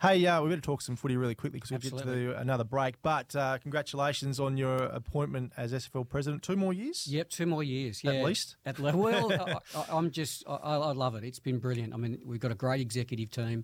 [0.01, 2.33] Hey, uh, we're going to talk some footy really quickly because we'll get Absolutely.
[2.33, 3.01] to another break.
[3.01, 6.43] But uh, congratulations on your appointment as SFL president.
[6.43, 7.07] Two more years?
[7.07, 8.01] Yep, two more years.
[8.03, 8.57] At least?
[8.65, 9.31] At le- well,
[9.73, 11.23] I, I, I'm just, I, I love it.
[11.23, 11.93] It's been brilliant.
[11.93, 13.63] I mean, we've got a great executive team.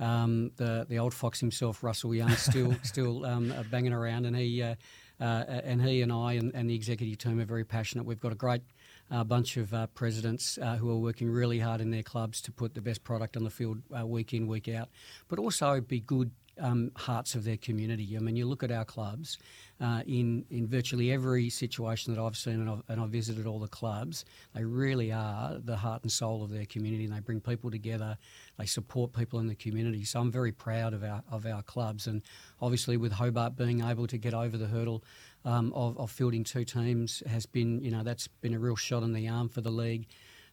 [0.00, 4.60] Um, the the old fox himself, Russell Young, still still um, banging around, and he
[4.60, 4.74] uh,
[5.20, 8.04] uh, and he and I and, and the executive team are very passionate.
[8.04, 8.62] We've got a great
[9.10, 12.52] uh, bunch of uh, presidents uh, who are working really hard in their clubs to
[12.52, 14.88] put the best product on the field uh, week in, week out,
[15.28, 16.30] but also be good
[16.60, 18.16] um, hearts of their community.
[18.16, 19.38] I mean, you look at our clubs
[19.80, 23.58] uh, in in virtually every situation that I've seen, and I've, and I've visited all
[23.58, 24.24] the clubs.
[24.54, 28.16] They really are the heart and soul of their community, and they bring people together.
[28.58, 30.04] They support people in the community.
[30.04, 32.22] So I'm very proud of our of our clubs, and
[32.60, 35.02] obviously with Hobart being able to get over the hurdle.
[35.46, 39.02] Um, of, of fielding two teams has been, you know, that's been a real shot
[39.02, 40.06] in the arm for the league.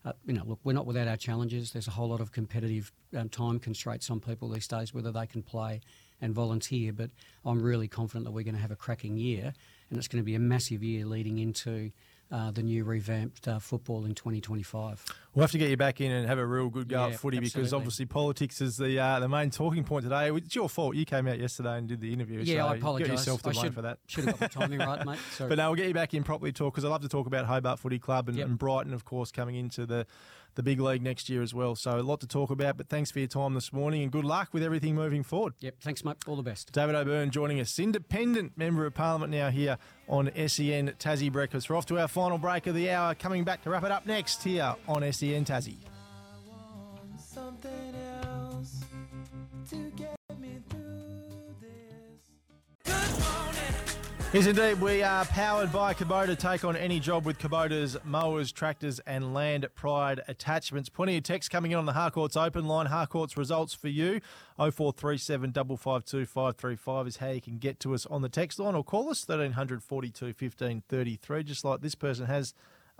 [0.04, 1.72] Uh, you know, look, we're not without our challenges.
[1.72, 5.28] There's a whole lot of competitive um, time constraints on people these days, whether they
[5.28, 5.80] can play
[6.22, 6.92] and volunteer.
[6.92, 7.12] But
[7.46, 9.54] I'm really confident that we're going to have a cracking year,
[9.90, 11.92] and it's going to be a massive year leading into
[12.32, 15.04] uh, the new revamped uh, football in 2025.
[15.34, 17.20] We'll have to get you back in and have a real good go Yeah, at
[17.20, 20.32] footy because obviously politics is the uh, the main talking point today.
[20.32, 20.96] It's your fault.
[20.96, 22.40] You came out yesterday and did the interview.
[22.44, 23.08] Yeah, so I apologise.
[23.08, 24.00] Get yourself to I blame should- for that.
[24.08, 25.20] should have got the timing right, mate.
[25.32, 25.50] Sorry.
[25.50, 27.46] But now we'll get you back in properly talk because I love to talk about
[27.46, 28.48] Hobart Footy Club and, Yep.
[28.48, 30.06] and Brighton, of course, coming into the
[30.56, 31.76] the big league next year as well.
[31.76, 32.78] So a lot to talk about.
[32.78, 35.54] But thanks for your time this morning and good luck with everything moving forward.
[35.60, 36.18] Yep, thanks, mate.
[36.28, 36.72] All the best.
[36.72, 39.78] David O'Byrne joining us, independent member of Parliament now here
[40.08, 41.70] on SEN Tassie Breakfast.
[41.70, 44.06] We're off to our final break of the hour, coming back to wrap it up
[44.06, 45.78] next here on SEN Tassie.
[54.34, 54.80] Yes, indeed.
[54.80, 56.40] We are powered by Kubota.
[56.40, 60.88] Take on any job with Kubota's mowers, tractors, and land pride attachments.
[60.88, 62.86] Plenty of text coming in on the Harcourts open line.
[62.86, 64.22] Harcourts results for you.
[64.56, 68.86] 0437 552 535 is how you can get to us on the text line or
[68.86, 72.54] call us 1300 42 15 33, just like this person has.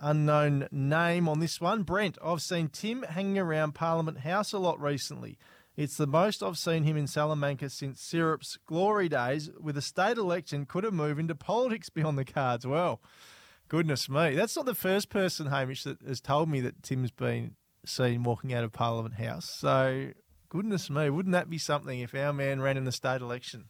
[0.04, 1.82] Unknown name on this one.
[1.84, 5.38] Brent, I've seen Tim hanging around Parliament House a lot recently.
[5.76, 9.50] It's the most I've seen him in Salamanca since Syrup's glory days.
[9.58, 12.66] With a state election, could a move into politics be on the cards?
[12.66, 13.00] Well,
[13.68, 14.34] goodness me.
[14.34, 17.56] That's not the first person, Hamish, that has told me that Tim's been
[17.86, 19.48] seen walking out of Parliament House.
[19.48, 20.10] So,
[20.50, 23.64] goodness me, wouldn't that be something if our man ran in the state election?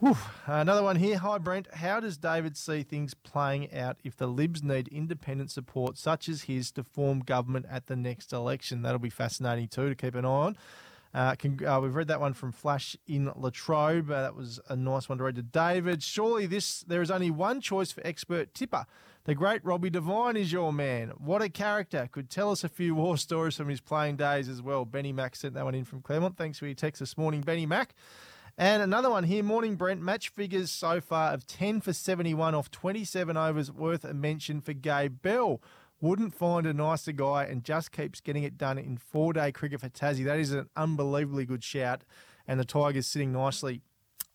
[0.00, 0.16] Whew.
[0.46, 1.18] Another one here.
[1.18, 1.74] Hi, Brent.
[1.74, 6.42] How does David see things playing out if the Libs need independent support such as
[6.42, 8.82] his to form government at the next election?
[8.82, 10.56] That'll be fascinating too to keep an eye on.
[11.12, 11.34] Uh,
[11.66, 14.08] uh, we've read that one from Flash in Latrobe.
[14.08, 16.00] Uh, that was a nice one to read to David.
[16.04, 18.86] Surely this there is only one choice for expert tipper.
[19.24, 21.08] The great Robbie Devine is your man.
[21.18, 22.08] What a character.
[22.12, 24.84] Could tell us a few war stories from his playing days as well.
[24.84, 26.36] Benny Mack sent that one in from Claremont.
[26.36, 27.96] Thanks for your text this morning, Benny Mack.
[28.60, 30.02] And another one here, morning Brent.
[30.02, 34.72] Match figures so far of 10 for 71 off 27 overs worth a mention for
[34.72, 35.62] Gabe Bell.
[36.00, 39.80] Wouldn't find a nicer guy and just keeps getting it done in four day cricket
[39.80, 40.24] for Tassie.
[40.24, 42.02] That is an unbelievably good shout.
[42.48, 43.82] And the Tigers sitting nicely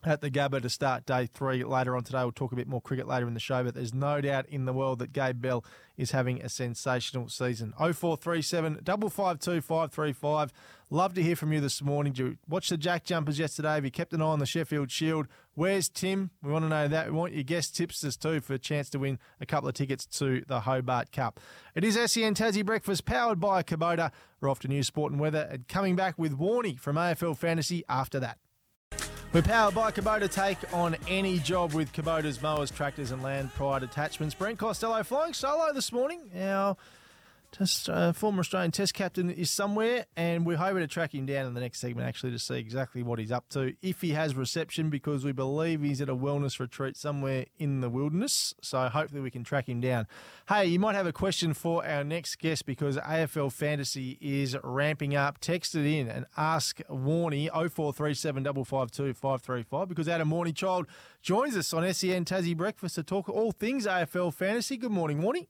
[0.07, 2.19] at the Gabba to start day three later on today.
[2.19, 4.65] We'll talk a bit more cricket later in the show, but there's no doubt in
[4.65, 5.63] the world that Gabe Bell
[5.97, 7.73] is having a sensational season.
[7.77, 10.53] 0437 552 535.
[10.89, 12.13] Love to hear from you this morning.
[12.13, 13.73] Did you watch the Jack Jumpers yesterday?
[13.73, 15.27] Have you kept an eye on the Sheffield Shield?
[15.55, 16.31] Where's Tim?
[16.41, 17.07] We want to know that.
[17.07, 20.05] We want your guest tipsters too for a chance to win a couple of tickets
[20.17, 21.39] to the Hobart Cup.
[21.75, 24.11] It is SEN Tassie Breakfast powered by Kubota.
[24.41, 27.83] We're off to news, sport and weather and coming back with Warnie from AFL Fantasy
[27.87, 28.37] after that.
[29.33, 30.31] We're powered by Kubota.
[30.31, 34.35] Take on any job with Kubota's mowers, tractors, and land pride attachments.
[34.35, 36.21] Brent Costello flying solo this morning.
[36.39, 36.77] Our
[37.53, 41.45] test, uh, former Australian Test captain is somewhere, and we're hoping to track him down
[41.45, 43.73] in the next segment actually to see exactly what he's up to.
[43.81, 47.89] If he has reception, because we believe he's at a wellness retreat somewhere in the
[47.89, 48.53] wilderness.
[48.61, 50.07] So hopefully we can track him down.
[50.49, 55.15] Hey, you might have a question for our next guest because AFL Fantasy is ramping
[55.15, 55.37] up.
[55.37, 60.87] Text it in and ask Warnie 0437 552 535 because Adam Warnie Child
[61.21, 64.75] joins us on SEN Tassie Breakfast to talk all things AFL Fantasy.
[64.75, 65.47] Good morning, Warnie.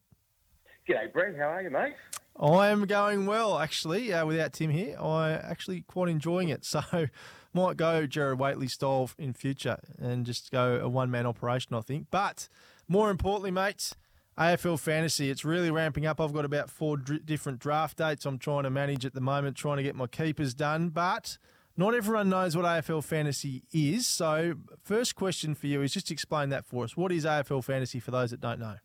[0.88, 1.38] G'day, Brent.
[1.38, 1.94] How are you, mate?
[2.38, 4.98] I am going well, actually, uh, without Tim here.
[5.00, 6.66] I actually quite enjoying it.
[6.74, 7.08] So
[7.54, 11.82] might go Gerard Whateley style in future and just go a one man operation, I
[11.82, 12.08] think.
[12.10, 12.50] But
[12.88, 13.94] more importantly, mates,
[14.40, 16.20] AFL fantasy, it's really ramping up.
[16.20, 19.56] I've got about four dr- different draft dates I'm trying to manage at the moment,
[19.56, 20.90] trying to get my keepers done.
[20.90, 21.38] But
[21.78, 24.08] not everyone knows what AFL fantasy is.
[24.08, 26.98] So, first question for you is just explain that for us.
[26.98, 28.78] What is AFL fantasy for those that don't know?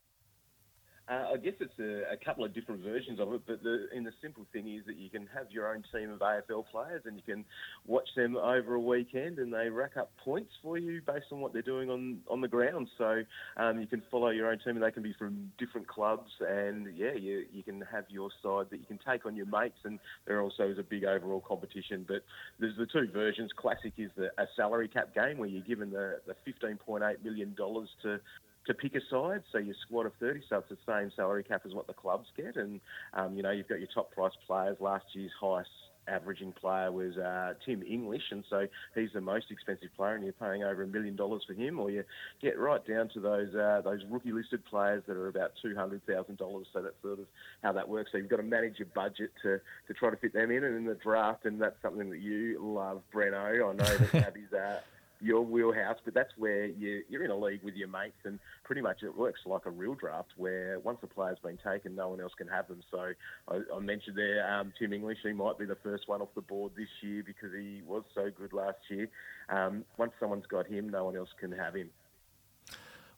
[1.10, 4.04] Uh, I guess it's a, a couple of different versions of it, but the, and
[4.04, 7.16] the simple thing is that you can have your own team of AFL players and
[7.16, 7.46] you can
[7.86, 11.54] watch them over a weekend and they rack up points for you based on what
[11.54, 12.88] they're doing on, on the ground.
[12.98, 13.22] So
[13.56, 16.94] um, you can follow your own team and they can be from different clubs and
[16.94, 19.98] yeah, you, you can have your side that you can take on your mates and
[20.26, 22.04] there also is a big overall competition.
[22.06, 22.22] But
[22.60, 23.50] there's the two versions.
[23.56, 28.20] Classic is the, a salary cap game where you're given the, the $15.8 million to
[28.68, 29.42] to pick a side.
[29.50, 32.28] So your squad of 30, so it's the same salary cap as what the clubs
[32.36, 32.56] get.
[32.56, 32.80] And,
[33.14, 34.76] um, you know, you've got your top price players.
[34.80, 35.70] Last year's highest
[36.08, 40.32] averaging player was uh, Tim English, and so he's the most expensive player, and you're
[40.32, 41.78] paying over a million dollars for him.
[41.78, 42.04] Or you
[42.40, 46.04] get right down to those uh, those rookie listed players that are about two hundred
[46.06, 46.66] thousand dollars.
[46.72, 47.26] So that's sort of
[47.62, 48.10] how that works.
[48.12, 50.76] So you've got to manage your budget to, to try to fit them in, and
[50.76, 53.70] in the draft, and that's something that you love, Breno.
[53.70, 54.52] I know that is.
[54.52, 54.80] Uh,
[55.20, 58.80] your wheelhouse, but that's where you, you're in a league with your mates, and pretty
[58.80, 62.20] much it works like a real draft where once a player's been taken, no one
[62.20, 62.80] else can have them.
[62.90, 63.12] So
[63.48, 66.42] I, I mentioned there um, Tim English, he might be the first one off the
[66.42, 69.08] board this year because he was so good last year.
[69.48, 71.90] Um, once someone's got him, no one else can have him.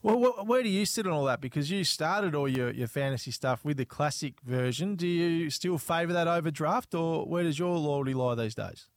[0.03, 1.43] Well, where do you sit on all that?
[1.43, 4.97] Because you started all your, your fantasy stuff with the classic version.
[4.97, 8.89] Do you still favour that over draft, or where does your loyalty lie these days?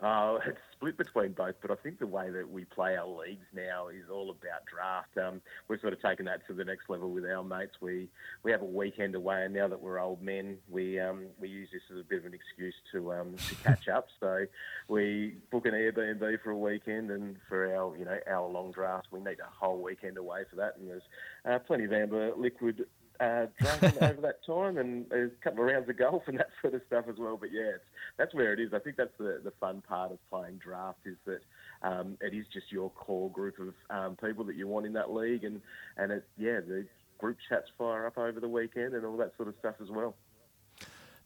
[0.00, 3.46] Uh, it's split between both, but I think the way that we play our leagues
[3.54, 5.16] now is all about draft.
[5.16, 7.76] Um, we've sort of taken that to the next level with our mates.
[7.80, 8.08] We
[8.42, 11.68] we have a weekend away, and now that we're old men, we um, we use
[11.72, 14.08] this as a bit of an excuse to um, to catch up.
[14.20, 14.46] So
[14.88, 19.08] we book an Airbnb for a weekend, and for our you know hour long draft,
[19.12, 20.76] we need a whole weekend away for that.
[20.76, 21.02] And there's
[21.44, 22.86] uh, plenty of amber liquid
[23.24, 26.74] uh, drunk over that time, and a couple of rounds of golf and that sort
[26.74, 27.36] of stuff as well.
[27.36, 27.84] But yeah, it's,
[28.18, 28.72] that's where it is.
[28.74, 31.40] I think that's the, the fun part of playing draft is that
[31.82, 35.12] um, it is just your core group of um, people that you want in that
[35.12, 35.60] league, and
[35.96, 36.86] and it, yeah, the
[37.18, 40.14] group chats fire up over the weekend and all that sort of stuff as well.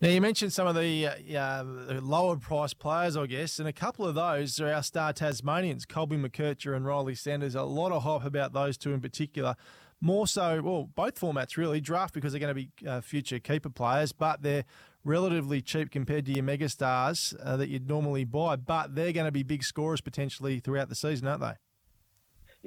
[0.00, 3.66] Now, you mentioned some of the, uh, uh, the lower price players, I guess, and
[3.66, 7.56] a couple of those are our star Tasmanians, Colby McKercher and Ryley Sanders.
[7.56, 9.56] A lot of hype about those two in particular.
[10.00, 11.80] More so, well, both formats really.
[11.80, 14.64] Draft because they're going to be uh, future keeper players, but they're
[15.04, 19.32] relatively cheap compared to your megastars uh, that you'd normally buy, but they're going to
[19.32, 21.54] be big scorers potentially throughout the season, aren't they?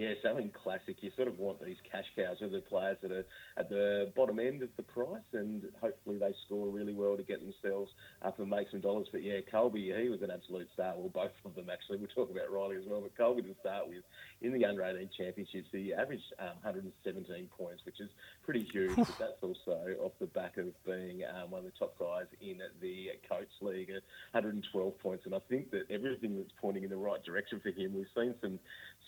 [0.02, 0.97] Yeah, something classic.
[1.02, 3.24] You sort of want these cash cows, or the players that are
[3.56, 7.39] at the bottom end of the price, and hopefully they score really well to get
[7.39, 7.91] themselves
[8.24, 9.10] up and make some dollars.
[9.12, 10.95] But yeah, Colby, he was an absolute star.
[10.97, 11.99] Well, both of them actually.
[11.99, 14.02] We'll talk about Ryley as well, but Colby to start with
[14.41, 18.10] in the under 18 championships, he averaged um, 117 points, which is
[18.43, 18.95] pretty huge.
[18.95, 22.58] but that's also off the back of being um, one of the top guys in
[22.82, 24.02] the Coates League, at
[24.34, 25.26] 112 points.
[25.28, 27.93] And I think that everything that's pointing in the right direction for him.
[27.93, 28.58] We've seen some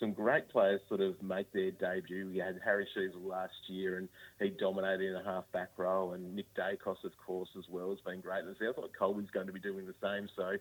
[0.00, 2.28] some great players sort of make their debut.
[2.28, 4.08] We had Harry Sheezel last year, and
[4.40, 8.00] he dominated in a half back row, and Nick Daicos, of course, as well, has
[8.00, 8.44] been great.
[8.44, 10.28] And sounds like Colby's going to be doing the same.
[10.36, 10.56] So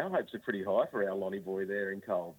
[0.00, 2.36] our hopes are pretty high for our Lonnie boy there in Cole.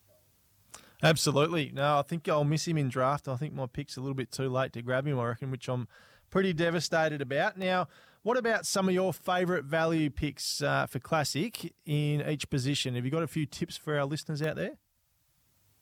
[1.03, 1.71] Absolutely.
[1.73, 3.27] No, I think I'll miss him in draft.
[3.27, 5.67] I think my pick's a little bit too late to grab him, I reckon, which
[5.67, 5.87] I'm
[6.29, 7.57] pretty devastated about.
[7.57, 7.87] Now,
[8.23, 12.95] what about some of your favourite value picks uh, for Classic in each position?
[12.95, 14.77] Have you got a few tips for our listeners out there?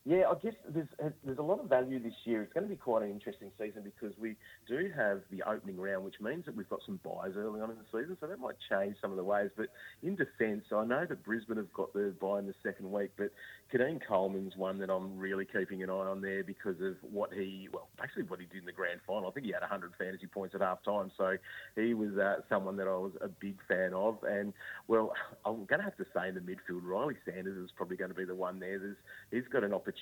[0.07, 0.87] Yeah, I guess there's
[1.23, 2.43] there's a lot of value this year.
[2.43, 4.35] It's going to be quite an interesting season because we
[4.67, 7.77] do have the opening round, which means that we've got some byes early on in
[7.77, 9.49] the season, so that might change some of the ways.
[9.57, 9.69] But
[10.03, 13.31] in defence, I know that Brisbane have got the bye in the second week, but
[13.73, 17.67] Keidean Coleman's one that I'm really keeping an eye on there because of what he,
[17.73, 19.27] well, basically what he did in the grand final.
[19.27, 21.35] I think he had 100 fantasy points at half time, so
[21.75, 24.19] he was uh, someone that I was a big fan of.
[24.23, 24.53] And,
[24.87, 25.13] well,
[25.45, 28.15] I'm going to have to say in the midfield, Ryley Sanders is probably going to
[28.15, 28.77] be the one there.
[28.77, 28.97] There's,
[29.31, 29.94] he's got an opportunity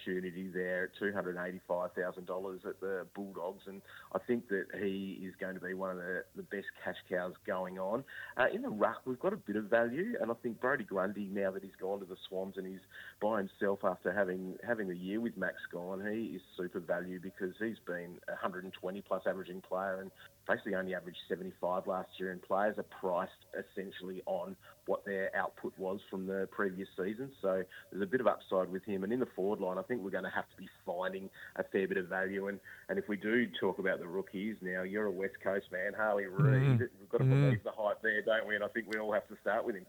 [0.54, 3.82] there at $285,000 at the Bulldogs, and
[4.14, 7.34] I think that he is going to be one of the, the best cash cows
[7.46, 8.04] going on.
[8.38, 11.30] Uh, in the ruck, we've got a bit of value, and I think Brodie Grundy,
[11.32, 12.80] now that he's gone to the Swans and he's
[13.22, 17.54] by himself after having having a year with Max Gawn, he is super value because
[17.60, 20.12] he's been a 120 plus averaging player and
[20.48, 22.32] basically only averaged 75 last year.
[22.32, 24.56] And players are priced essentially on
[24.86, 27.32] what their output was from the previous season.
[27.42, 29.04] So there's a bit of upside with him.
[29.04, 31.64] And in the forward line, I think we're going to have to be finding a
[31.64, 32.48] fair bit of value.
[32.48, 32.60] And
[32.90, 36.26] and if we do talk about the rookies now, you're a West Coast man, Harley
[36.26, 36.80] Reid.
[36.80, 36.90] Mm.
[37.00, 37.30] We've got to Mm.
[37.30, 38.56] believe the hype there, don't we?
[38.56, 39.86] And I think we all have to start with him.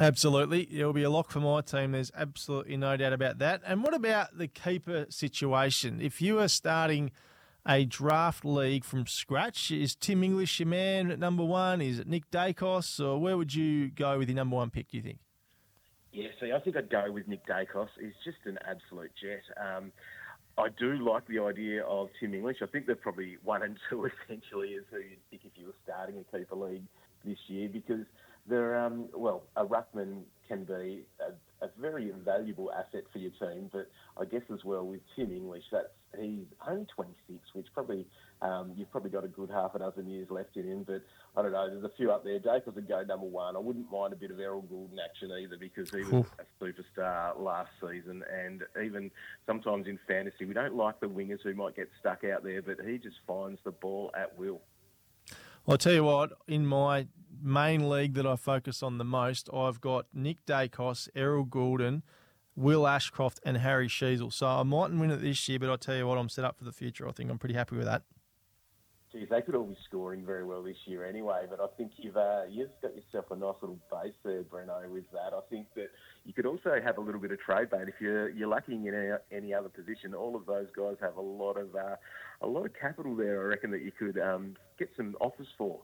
[0.00, 0.66] Absolutely.
[0.72, 1.92] It'll be a lock for my team.
[1.92, 3.60] There's absolutely no doubt about that.
[3.66, 6.00] And what about the keeper situation?
[6.00, 7.10] If you are starting
[7.66, 11.80] a draft league from scratch, is Tim English your man at number one?
[11.80, 13.04] Is it Nick Daicos?
[13.04, 15.18] Or where would you go with your number one pick, do you think?
[16.12, 17.88] Yeah, see, I think I'd go with Nick Daicos.
[17.98, 19.42] He's just an absolute jet.
[19.56, 19.92] Um,
[20.58, 22.58] I do like the idea of Tim English.
[22.62, 25.74] I think they're probably one and two essentially is who you'd pick if you were
[25.84, 26.84] starting a keeper league
[27.24, 28.04] this year because
[28.46, 33.70] they're um, well, a ruckman can be a, a very valuable asset for your team,
[33.72, 33.88] but
[34.20, 35.86] I guess as well with Tim English, that's
[36.18, 38.06] he's only 26, which probably
[38.40, 40.84] um, you've probably got a good half a dozen years left in him.
[40.84, 41.02] But
[41.36, 42.38] I don't know, there's a few up there.
[42.38, 43.56] Daicos would go number one.
[43.56, 47.38] I wouldn't mind a bit of Errol Gulden action either because he was a superstar
[47.38, 49.10] last season, and even
[49.46, 52.78] sometimes in fantasy, we don't like the wingers who might get stuck out there, but
[52.86, 54.60] he just finds the ball at will.
[55.66, 57.06] I'll tell you what, in my
[57.40, 62.02] main league that I focus on the most, I've got Nick Daicos, Errol Gulden,
[62.56, 64.32] Will Ashcroft, and Harry Sheezel.
[64.32, 66.58] So I mightn't win it this year, but I'll tell you what, I'm set up
[66.58, 67.08] for the future.
[67.08, 68.02] I think I'm pretty happy with that.
[69.12, 72.16] Geez, they could all be scoring very well this year anyway, but I think you've
[72.16, 75.34] uh, you've got yourself a nice little base there, Breno, with that.
[75.34, 75.90] I think that
[76.24, 78.94] you could also have a little bit of trade bait if you're you're lacking in
[78.94, 80.14] any, any other position.
[80.14, 81.96] All of those guys have a lot of uh,
[82.40, 83.42] a lot of capital there.
[83.42, 85.80] I reckon that you could um, get some offers for.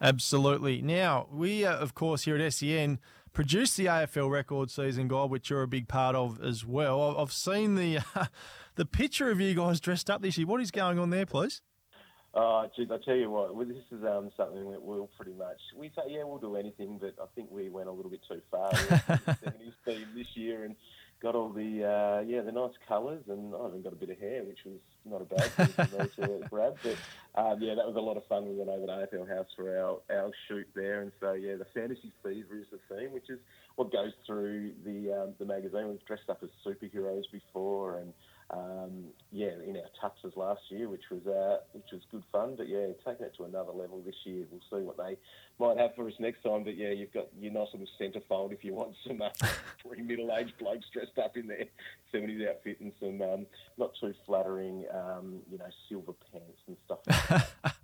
[0.00, 0.82] Absolutely.
[0.82, 2.98] Now, we, uh, of course, here at SEN
[3.32, 7.18] produce the AFL record season guide, which you're a big part of as well.
[7.18, 7.98] I've- seen the
[8.76, 10.46] the picture of you guys dressed up this year.
[10.46, 11.62] What is going on there, please?
[12.36, 15.60] Oh, geez, I tell you what, well, this is um, something that we'll pretty much
[15.76, 18.40] we say, yeah, we'll do anything, but I think we went a little bit too
[18.50, 18.72] far.
[18.82, 20.74] We the 70s theme this year and
[21.24, 24.18] got all the uh, yeah the nice colours, and I even got a bit of
[24.18, 26.76] hair, which was not a bad thing for me to grab.
[26.82, 28.46] But um, yeah, that was a lot of fun.
[28.46, 31.66] We went over to AFL House for our, our shoot there, and so yeah, the
[31.72, 33.38] fantasy fever is the theme, which is
[33.76, 35.88] what goes through the um, the magazine.
[35.88, 38.12] We've dressed up as superheroes before, and
[38.50, 42.54] um, yeah, in our tuxes last year, which was uh, which was good fun.
[42.56, 44.44] But yeah, taking it to another level this year.
[44.50, 45.16] We'll see what they
[45.58, 46.64] might have for us next time.
[46.64, 49.30] But yeah, you've got your nice little centrefold if you want some uh,
[49.82, 51.64] three middle-aged blokes dressed up in their
[52.12, 53.46] seventies outfit and some um,
[53.78, 56.98] not too flattering, um, you know, silver pants and stuff.
[57.62, 57.74] Like.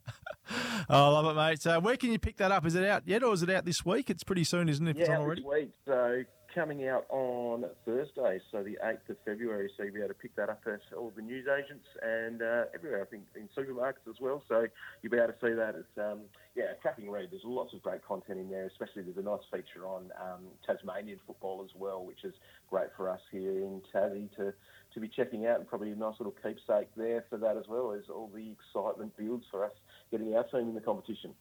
[0.88, 1.62] Oh, I love it, mate.
[1.62, 2.66] So, where can you pick that up?
[2.66, 4.10] Is it out yet, or is it out this week?
[4.10, 4.90] It's pretty soon, isn't it?
[4.90, 5.42] If it's yeah, on already.
[5.42, 5.70] this week.
[5.86, 9.70] So coming out on Thursday, so the 8th of February.
[9.76, 12.64] So you'll be able to pick that up at all the news agents and uh,
[12.74, 14.42] everywhere, I think, in supermarkets as well.
[14.48, 14.66] So
[15.02, 15.74] you'll be able to see that.
[15.76, 16.22] It's, um,
[16.54, 17.28] yeah, a cracking read.
[17.30, 21.20] There's lots of great content in there, especially there's a nice feature on um, Tasmanian
[21.26, 22.34] football as well, which is
[22.68, 24.52] great for us here in Tassie to,
[24.94, 27.92] to be checking out and probably a nice little keepsake there for that as well
[27.92, 29.72] as all the excitement builds for us
[30.10, 31.32] getting our team in the competition.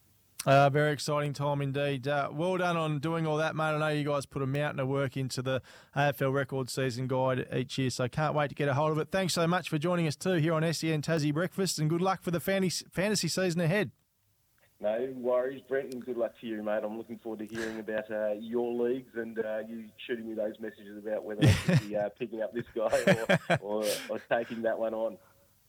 [0.46, 2.08] Uh, very exciting time indeed.
[2.08, 3.74] Uh, well done on doing all that, mate.
[3.74, 5.62] I know you guys put a mountain of work into the
[5.98, 9.10] AFL record season guide each year, so can't wait to get a hold of it.
[9.12, 12.22] Thanks so much for joining us too here on SEN Tassie Breakfast, and good luck
[12.24, 13.92] for the fantasy, season ahead.
[14.82, 16.84] No worries, Brent, good luck to you, mate.
[16.86, 20.58] I'm looking forward to hearing about uh, your leagues and uh, you shooting me those
[20.62, 24.62] messages about whether I should be uh, picking up this guy or, or, or taking
[24.62, 25.18] that one on.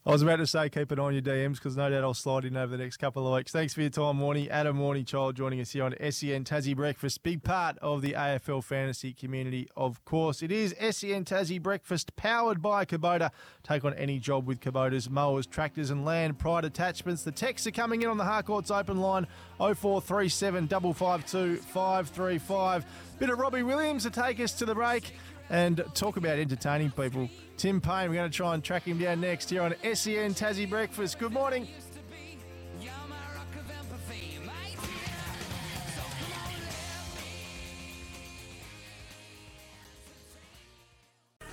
[0.06, 2.46] I was about to say keep eye on your DMs because no doubt I'll slide
[2.46, 3.52] in over the next couple of weeks.
[3.52, 4.48] Thanks for your time, Warnie.
[4.48, 7.22] Adam Warnie Child joining us here on SEN Tassie Breakfast.
[7.22, 10.42] Big part of the AFL fantasy community, of course.
[10.42, 13.30] It is SEN Tassie Breakfast powered by Kubota.
[13.62, 17.22] Take on any job with Kubota's mowers, tractors, and land pride attachments.
[17.22, 19.26] The texts are coming in on the Harcourts open line
[19.58, 22.86] 0437 552 535.
[23.18, 25.12] Bit of Robbie Williams to take us to the break
[25.50, 27.28] and talk about entertaining people.
[27.56, 30.70] Tim Paine, we're going to try and track him down next here on SEN Tassie
[30.70, 31.18] Breakfast.
[31.18, 31.68] Good morning.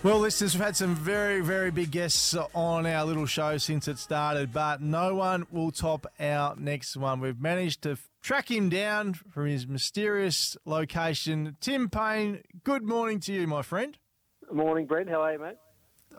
[0.03, 3.97] Well, listeners, we've had some very, very big guests on our little show since it
[3.97, 7.19] started, but no one will top our next one.
[7.19, 11.57] We've managed to track him down from his mysterious location.
[11.61, 13.97] Tim Paine, good morning to you, my friend.
[14.51, 15.09] Morning, Brent.
[15.09, 15.57] How are you, mate?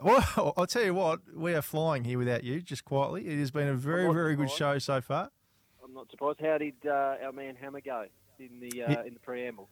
[0.02, 3.28] Well, I'll tell you what, we are flying here without you, just quietly.
[3.28, 5.30] It has been a very, very good show so far.
[5.84, 6.40] I'm not surprised.
[6.40, 8.06] How did uh, our man Hammer go
[8.40, 9.68] in the uh, in the preamble?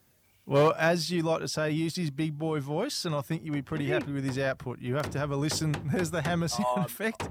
[0.49, 3.45] Well, as you like to say, he used his big boy voice, and I think
[3.45, 4.81] you'll be pretty happy with his output.
[4.81, 5.75] You have to have a listen.
[5.93, 7.29] There's the hammer sound Oh, effect.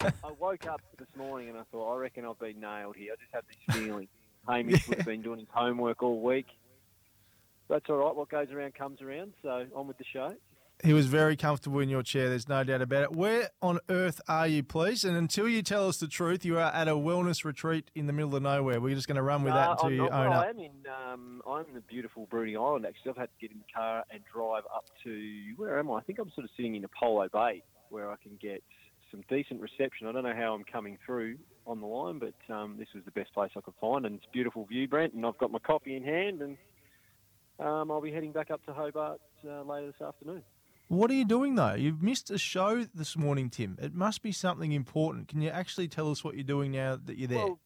[0.00, 3.12] I woke up this morning and I thought, I reckon I've been nailed here.
[3.12, 4.08] I just had this feeling.
[4.48, 6.46] Hamish would have been doing his homework all week.
[7.68, 8.14] That's all right.
[8.14, 9.32] What goes around comes around.
[9.42, 10.34] So on with the show.
[10.84, 12.28] He was very comfortable in your chair.
[12.28, 13.12] There's no doubt about it.
[13.12, 15.04] Where on earth are you, please?
[15.04, 18.12] And until you tell us the truth, you are at a wellness retreat in the
[18.12, 18.78] middle of nowhere.
[18.78, 20.46] We're just going to run with that Uh, until I'm you not, own well, up.
[20.46, 20.70] I am in.
[21.12, 22.84] Um, I'm in the beautiful Bruny Island.
[22.84, 25.94] Actually, I've had to get in the car and drive up to where am I?
[25.94, 28.62] I think I'm sort of sitting in Apollo Bay, where I can get
[29.10, 30.08] some decent reception.
[30.08, 33.12] I don't know how I'm coming through on the line, but um, this was the
[33.12, 35.14] best place I could find, and it's a beautiful view, Brent.
[35.14, 36.56] And I've got my coffee in hand, and
[37.58, 40.42] um, I'll be heading back up to Hobart uh, later this afternoon.
[40.88, 41.74] What are you doing though?
[41.74, 43.76] You've missed a show this morning, Tim.
[43.80, 45.28] It must be something important.
[45.28, 47.38] Can you actually tell us what you're doing now that you're there?
[47.38, 47.58] Well,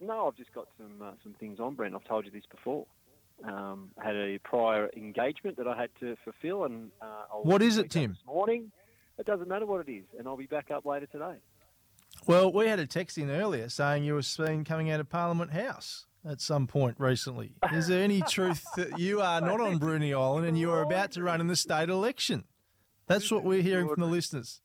[0.00, 1.94] no, I've just got some uh, some things on, Brent.
[1.94, 2.86] I've told you this before.
[3.44, 7.76] Um, I had a prior engagement that I had to fulfil, and uh, What is
[7.76, 8.12] it, Tim?
[8.12, 8.72] This morning.
[9.18, 11.36] It doesn't matter what it is, and I'll be back up later today.
[12.26, 15.52] Well, we had a text in earlier saying you were seen coming out of Parliament
[15.52, 17.52] House at some point recently.
[17.72, 21.12] Is there any truth that you are not on Bruny Island and you are about
[21.12, 22.44] to run in the state election?
[23.06, 24.60] That's what we're hearing from the listeners.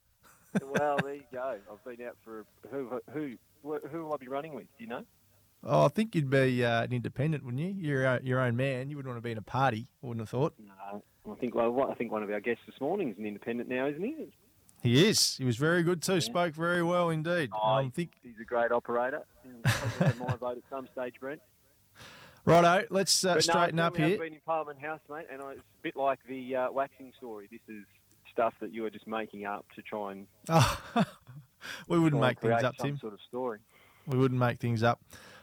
[0.62, 1.56] well, there you go.
[1.72, 4.66] I've been out for who who who, who will I be running with?
[4.76, 5.04] Do you know?
[5.64, 7.74] Oh, I think you'd be uh, an independent, wouldn't you?
[7.76, 8.90] You're uh, your own man.
[8.90, 9.88] You wouldn't want to be in a party.
[10.02, 10.54] I wouldn't have thought.
[10.58, 13.68] No, I think well, I think one of our guests this morning is an independent
[13.68, 14.32] now, isn't he?
[14.82, 15.36] He is.
[15.36, 16.20] He was very good too.
[16.20, 17.50] Spoke very well indeed.
[17.54, 19.22] Oh, um, think, He's a great operator.
[19.64, 21.40] My vote at some stage, Brent.
[22.44, 24.08] righto, let's uh, no, straighten up here.
[24.10, 27.48] have been in Parliament House, mate, and it's a bit like the uh, waxing story.
[27.52, 27.84] This is
[28.32, 30.26] stuff that you were just making up to try and
[31.88, 32.98] we wouldn't make things up, some Tim.
[32.98, 33.58] sort of story.
[34.06, 35.00] We wouldn't make things up.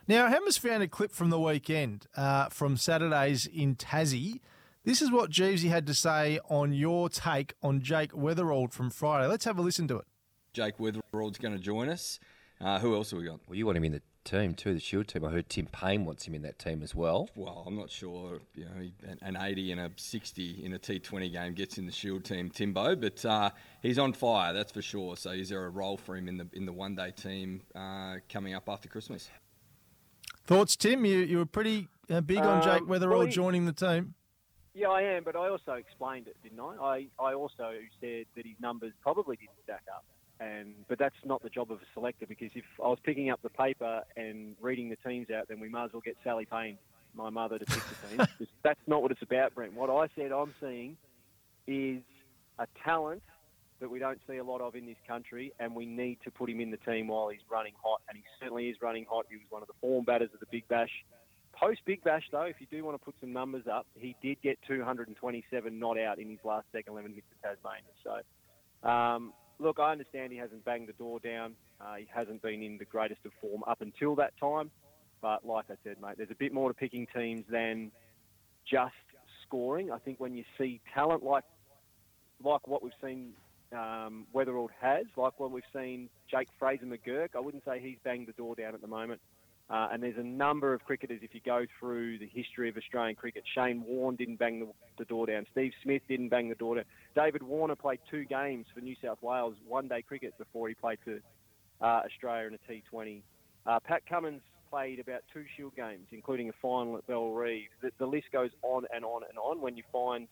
[0.07, 4.39] Now, Hammers found a clip from the weekend uh, from Saturdays in Tassie.
[4.83, 9.27] This is what Jeevesy had to say on your take on Jake Weatherald from Friday.
[9.27, 10.05] Let's have a listen to it.
[10.53, 12.19] Jake Weatherald's going to join us.
[12.59, 13.39] Uh, who else have we got?
[13.47, 15.25] Well, you want him in the team too, the Shield team.
[15.25, 17.29] I heard Tim Paine wants him in that team as well.
[17.35, 18.39] Well, I'm not sure.
[18.55, 21.91] You know, an- an 80 and a 60 in a T20 game gets in the
[21.91, 22.95] Shield team, Timbo.
[22.95, 23.49] But uh,
[23.81, 25.17] he's on fire, that's for sure.
[25.17, 28.15] So is there a role for him in the in the one day team uh,
[28.31, 29.29] coming up after Christmas?
[30.45, 31.05] Thoughts, Tim?
[31.05, 34.15] You, you were pretty uh, big on Jake Um, Weatherald well, joining the team.
[34.73, 36.75] Yeah, I am, but I also explained it, didn't I?
[36.81, 40.05] I, I also said that his numbers probably didn't stack up.
[40.39, 43.41] And but that's not the job of a selector because if I was picking up
[43.41, 46.77] the paper and reading the teams out, then we might as well get Sally Paine,
[47.13, 48.29] my mother, to pick the teams.
[48.37, 49.73] 'Cause that's not what it's about, Brent.
[49.73, 50.95] What I said I'm seeing
[51.67, 52.01] is
[52.57, 53.21] a talent
[53.81, 56.49] that we don't see a lot of in this country, and we need to put
[56.49, 58.01] him in the team while he's running hot.
[58.07, 59.25] And he certainly is running hot.
[59.29, 60.91] He was one of the form batters of the Big Bash
[61.51, 64.41] Post Big Bash, though, if you do want to put some numbers up, he did
[64.41, 67.91] get 227 not out in his last second 11 hits for Tasmania.
[68.03, 71.55] So, um, look, I understand he hasn't banged the door down.
[71.79, 74.71] Uh, he hasn't been in the greatest of form up until that time.
[75.21, 77.91] But like I said, mate, there's a bit more to picking teams than
[78.69, 78.93] just
[79.45, 79.91] scoring.
[79.91, 81.43] I think when you see talent like
[82.41, 83.33] like what we've seen
[83.73, 88.27] um, Weatherald has, like what we've seen Jake Fraser McGurk, I wouldn't say he's banged
[88.27, 89.19] the door down at the moment.
[89.69, 93.15] Uh, and there's a number of cricketers, if you go through the history of Australian
[93.15, 94.67] cricket, Shane Warne didn't bang the,
[94.97, 95.45] the door down.
[95.51, 96.85] Steve Smith didn't bang the door down.
[97.15, 100.97] David Warner played two games for New South Wales, one day cricket, before he played
[101.03, 101.19] for
[101.81, 103.21] uh, Australia in a T20.
[103.67, 104.41] Uh, Pat Cummins
[104.71, 107.69] played about two Shield games, including a final at Bellerive.
[107.81, 109.61] The, the list goes on and on and on.
[109.61, 110.27] When you find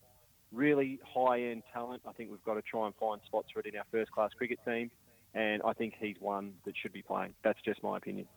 [0.51, 3.77] really high-end talent, I think we've got to try and find spots for it in
[3.77, 4.89] our first-class cricket team.
[5.35, 7.35] And I think he's one that should be playing.
[7.43, 8.27] That's just my opinion.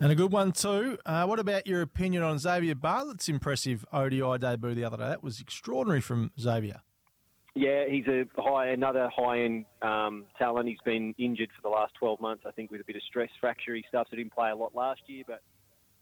[0.00, 0.98] And a good one too.
[1.06, 5.08] Uh, what about your opinion on Xavier Bartlett's impressive ODI debut the other day?
[5.08, 6.82] That was extraordinary from Xavier.
[7.54, 10.68] Yeah, he's a high, another high-end um, talent.
[10.68, 13.30] He's been injured for the last 12 months, I think, with a bit of stress
[13.40, 13.76] fracture.
[13.76, 15.22] He stuff, so didn't play a lot last year.
[15.24, 15.40] But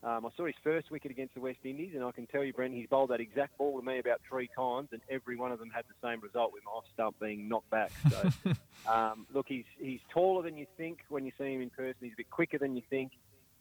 [0.03, 2.55] um, I saw his first wicket against the West Indies, and I can tell you,
[2.55, 5.59] Brent, he's bowled that exact ball to me about three times, and every one of
[5.59, 7.93] them had the same result with my off stump being knocked back.
[8.11, 8.33] So,
[8.91, 11.97] um, look, he's he's taller than you think when you see him in person.
[12.01, 13.13] He's a bit quicker than you think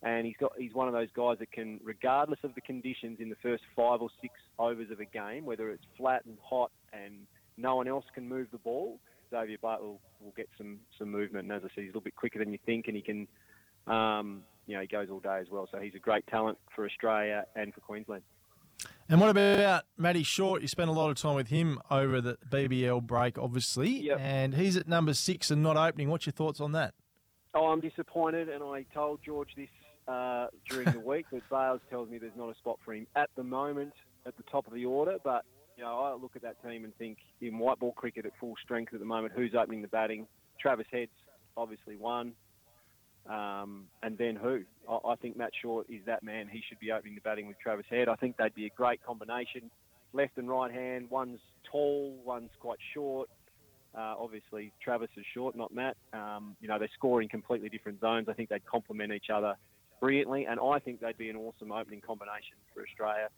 [0.04, 3.30] and he's got he's one of those guys that can, regardless of the conditions in
[3.30, 7.14] the first five or six overs of a game, whether it's flat and hot and
[7.58, 9.00] no one else can move the ball,
[9.30, 11.46] Xavier Bartlett will, will get some some movement.
[11.46, 13.28] And as I said, he's a little bit quicker than you think, and he can,
[13.88, 15.68] um, you know, he goes all day as well.
[15.72, 18.24] So he's a great talent for Australia and for Queensland.
[19.10, 20.62] And what about Matty Short?
[20.64, 24.18] You spent a lot of time with him over the BBL break, obviously, Yep.
[24.20, 26.10] and he's at number six and not opening.
[26.10, 26.96] What's your thoughts on that?
[27.54, 29.68] Oh, I'm disappointed, and I told George this
[30.08, 31.26] uh, during the week.
[31.32, 33.94] But Bales tells me there's not a spot for him at the moment
[34.26, 35.18] at the top of the order.
[35.24, 35.46] But
[35.78, 38.56] you know, I look at that team and think in white ball cricket at full
[38.64, 40.28] strength at the moment, who's opening the batting?
[40.60, 41.12] Travis Head's
[41.58, 42.34] obviously one,
[43.30, 44.62] um, and then who?
[44.90, 46.48] I, I think Matt Short is that man.
[46.52, 48.10] He should be opening the batting with Travis Head.
[48.10, 49.72] I think they'd be a great combination.
[50.14, 51.10] Left and right hand.
[51.10, 51.40] One's
[51.72, 53.30] tall, one's quite short.
[53.96, 55.98] Uh, obviously, Travis is short, not Matt.
[56.14, 58.30] Um, you know, they score in completely different zones.
[58.30, 59.56] I think they'd complement each other
[60.02, 63.30] brilliantly, and I think they'd be an awesome opening combination for Australia.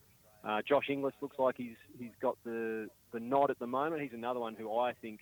[0.44, 4.02] Uh, Josh Inglis looks like he's he's got the the nod at the moment.
[4.02, 5.20] He's another one who I think,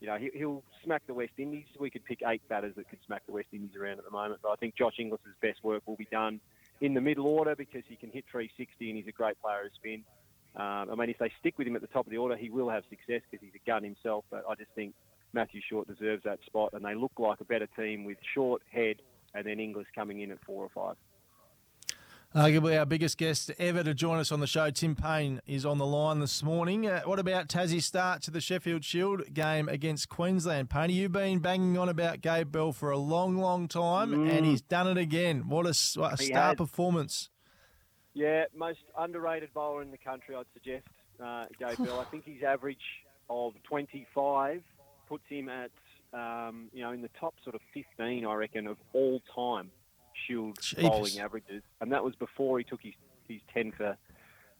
[0.00, 1.66] you know, he, he'll smack the West Indies.
[1.78, 4.40] We could pick eight batters that could smack the West Indies around at the moment,
[4.42, 6.40] but I think Josh Inglis's best work will be done
[6.80, 9.72] in the middle order because he can hit 360 and he's a great player of
[9.74, 10.04] spin.
[10.56, 12.50] Um, I mean, if they stick with him at the top of the order, he
[12.50, 14.24] will have success because he's a gun himself.
[14.30, 14.94] But I just think
[15.32, 18.96] Matthew Short deserves that spot, and they look like a better team with Short, Head,
[19.34, 20.96] and then Inglis coming in at four or five.
[22.34, 25.76] Arguably our biggest guest ever to join us on the show, Tim Paine, is on
[25.76, 26.86] the line this morning.
[26.86, 30.70] Uh, what about Tassie's start to the Sheffield Shield game against Queensland?
[30.70, 34.44] Paine, you've been banging on about Gabe Bell for a long, long time, and Mm.
[34.46, 35.46] he's done it again.
[35.50, 36.54] What a, what a star has.
[36.56, 37.28] performance.
[38.14, 40.86] Yeah, most underrated bowler in the country, I'd suggest,
[41.22, 42.00] uh, Gabe Bell.
[42.00, 42.80] I think his average
[43.28, 44.62] of 25
[45.06, 45.70] puts him at,
[46.12, 49.70] um, you know, in the top sort of 15, I reckon, of all time
[50.26, 50.88] Shield Jeepers.
[50.88, 51.62] bowling averages.
[51.80, 52.94] And that was before he took his,
[53.28, 53.96] his 10 for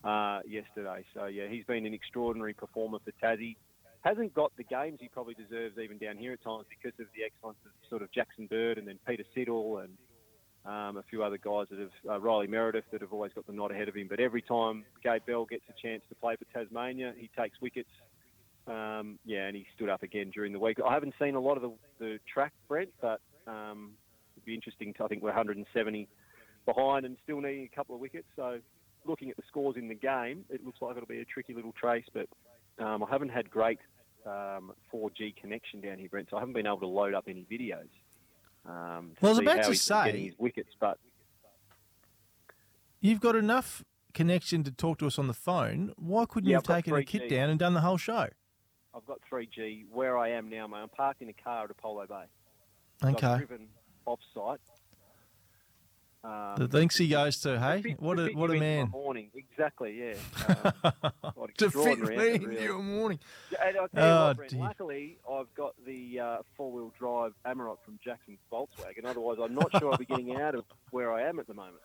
[0.05, 1.05] uh, yesterday.
[1.15, 3.57] So, yeah, he's been an extraordinary performer for Tassie.
[4.01, 7.23] Hasn't got the games he probably deserves even down here at times because of the
[7.25, 9.97] excellence of sort of Jackson Bird and then Peter Siddle and
[10.65, 13.53] um, a few other guys that have, uh, Riley Meredith, that have always got the
[13.53, 14.09] nod ahead of him.
[14.09, 17.91] But every time Gabe Bell gets a chance to play for Tasmania, he takes wickets.
[18.67, 20.79] Um, yeah, and he stood up again during the week.
[20.87, 23.93] I haven't seen a lot of the, the track, Brent, but um,
[24.37, 24.95] it'd be interesting.
[24.95, 26.09] To, I think we're 170
[26.65, 28.29] behind and still needing a couple of wickets.
[28.37, 28.59] So
[29.05, 31.73] looking at the scores in the game, it looks like it'll be a tricky little
[31.73, 32.05] trace.
[32.15, 32.29] But
[32.85, 33.81] um, I haven't had great
[34.25, 37.45] um, 4G connection down here, Brent, so I haven't been able to load up any
[37.51, 37.89] videos.
[38.65, 40.99] Um, Well, I was about to he's been getting say- his wickets, but
[43.01, 43.83] You've got enough
[44.15, 45.93] connection to talk to us on the phone.
[45.97, 47.07] Why couldn't Yeah, you I've taken a 3G.
[47.07, 48.29] kit down and done the whole show?
[48.95, 50.79] I've got 3G where I am now, mate.
[50.79, 52.25] I'm parked in a car at Apollo Bay.
[53.03, 53.27] So Okay.
[53.27, 53.69] I've driven
[54.07, 54.61] off site.
[56.25, 57.83] Um, The thanks he goes to, hey?
[57.83, 58.91] fit- What a what a you into my man.
[58.91, 60.15] morning, exactly, yeah.
[61.25, 63.19] Um, To fit me into your morning.
[63.65, 67.79] And I'll tell you Oh, what, Brent, luckily I've got the uh, four-wheel drive Amarok
[67.85, 69.05] from Jackson's Volkswagen.
[69.05, 71.79] Otherwise, I'm not sure I'll be getting out of where I am at the moment.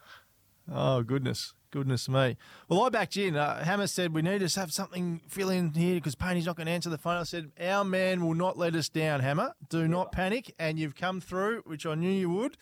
[0.71, 2.37] Oh goodness, goodness me.
[2.67, 3.35] Well, I backed in.
[3.35, 6.67] Uh, Hammer said we need to have something fill in here because Paine's not going
[6.67, 7.17] to answer the phone.
[7.17, 9.21] I said our man will not let us down.
[9.21, 10.53] Hammer, do not panic.
[10.59, 12.57] And you've come through, which I knew you would.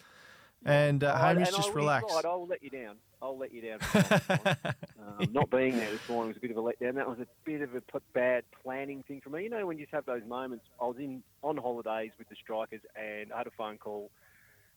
[0.64, 2.06] And uh, Oh, Hamish, and just relax.
[2.26, 2.96] I'll let you down.
[3.22, 3.80] I'll let you down.
[5.20, 6.96] um, not being there this morning was a bit of a letdown.
[6.96, 9.44] That was a bit of a p- bad planning thing for me.
[9.44, 10.66] You know, when you just have those moments.
[10.82, 14.12] I was in on holidays with the strikers, and I had a phone call,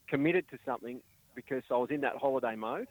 [0.08, 1.00] committed to something
[1.34, 2.88] because I was in that holiday mode.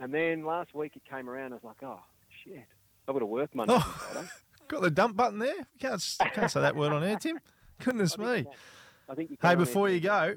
[0.00, 1.52] And then last week it came around.
[1.52, 2.00] I was like, oh
[2.44, 2.64] shit,
[3.08, 3.78] I've got to work Monday.
[3.78, 4.28] Friday.
[4.66, 5.66] Got the dump button there.
[5.78, 7.38] Can't, can't say that word on air, Tim.
[7.84, 8.46] Goodness me.
[9.10, 10.36] I think Hey, before you go,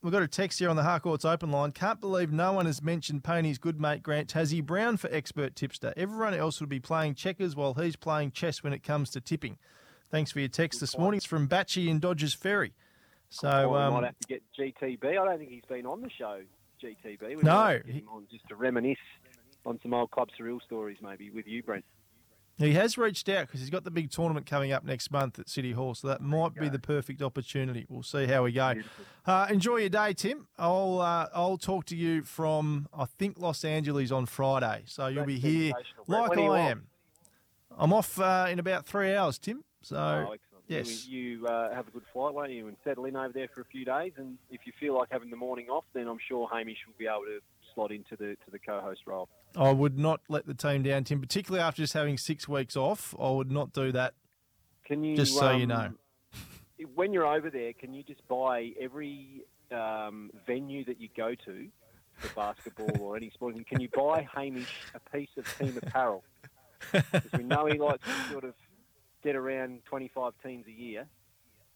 [0.00, 1.72] we've got a text here on the Harcourts open line.
[1.72, 5.92] Can't believe no one has mentioned Paine's good mate Grant Tassie Brown for expert tipster.
[5.96, 9.58] Everyone else would be playing checkers while he's playing chess when it comes to tipping.
[10.08, 11.16] Thanks for your text this morning.
[11.16, 12.74] It's from Batchy in Dodges Ferry.
[13.30, 15.04] So, um, might have to get GTB.
[15.04, 16.42] I don't think he's been on the show,
[16.82, 17.36] GTB.
[17.36, 18.98] We No, might have to get him on just to reminisce
[19.66, 21.84] on some old Club Surreal stories, maybe with you, Brent.
[22.56, 25.48] He has reached out because he's got the big tournament coming up next month at
[25.48, 27.84] City Hall, so that might be the perfect opportunity.
[27.88, 28.74] We'll see how we go.
[29.26, 30.46] Uh, enjoy your day, Tim.
[30.56, 35.24] I'll uh, I'll talk to you from I think Los Angeles on Friday, so you'll
[35.24, 35.72] be here
[36.06, 36.86] like I am.
[37.76, 39.64] I'm off uh, in about three hours, Tim.
[39.82, 39.96] So
[40.30, 40.36] oh.
[40.68, 43.48] Yes, You, you uh, have a good flight, won't you, and settle in over there
[43.54, 44.12] for a few days.
[44.16, 47.06] And if you feel like having the morning off, then I'm sure Hamish will be
[47.06, 47.40] able to
[47.74, 49.28] slot into the to the co-host role.
[49.56, 51.20] I would not let the team down, Tim.
[51.20, 54.14] Particularly after just having six weeks off, I would not do that.
[54.84, 55.92] Can you Just so you um, know.
[56.94, 61.68] when you're over there, can you just buy every um, venue that you go to
[62.16, 63.54] for basketball or any sport?
[63.66, 66.22] Can you buy Hamish a piece of team apparel?
[66.92, 68.52] Because we know he likes to sort of
[69.24, 71.06] get around 25 teams a year.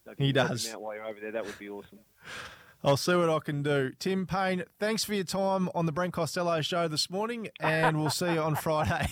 [0.05, 0.71] So He does.
[0.73, 1.99] Out while you're over there, that would be awesome.
[2.85, 3.91] I'll see what I can do.
[3.99, 8.09] Tim Paine, thanks for your time on the Brent Costello show this morning, and we'll
[8.11, 9.09] see you on Friday.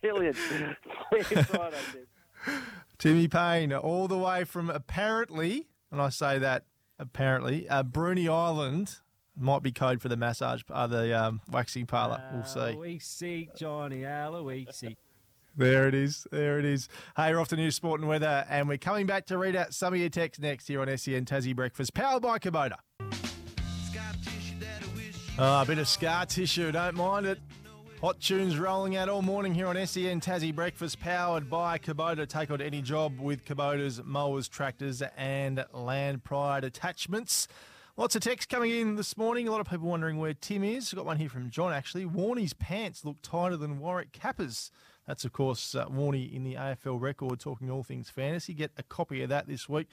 [0.00, 0.36] Brilliant.
[0.36, 2.62] See you Friday, Tim.
[2.98, 6.64] Timmy Paine, all the way from apparently, and I say that
[7.00, 8.98] apparently, uh, Bruny Island
[9.36, 12.22] might be code for the massage, uh, the um, waxing parlour.
[12.32, 12.76] We'll see.
[12.76, 14.96] We see, Johnny Aloisi.
[15.56, 16.26] There it is.
[16.30, 16.88] There it is.
[17.16, 19.72] Hey, we're off to news, sport, and weather, and we're coming back to read out
[19.72, 22.76] some of your texts next here on SEN Tassie Breakfast, powered by Kubota.
[25.38, 27.38] Oh, a bit of scar tissue, don't mind it.
[28.02, 32.28] Hot tunes rolling out all morning here on SEN Tassie Breakfast, powered by Kubota.
[32.28, 37.48] Take on any job with Kubota's mowers, tractors, and land pride attachments.
[37.96, 39.48] Lots of text coming in this morning.
[39.48, 40.92] A lot of people wondering where Tim is.
[40.92, 42.04] Got one here from John actually.
[42.04, 44.70] Warnie's pants look tighter than Warwick Capper's.
[45.06, 48.54] That's, of course, uh, Warnie in the AFL record talking all things fantasy.
[48.54, 49.88] Get a copy of that this week.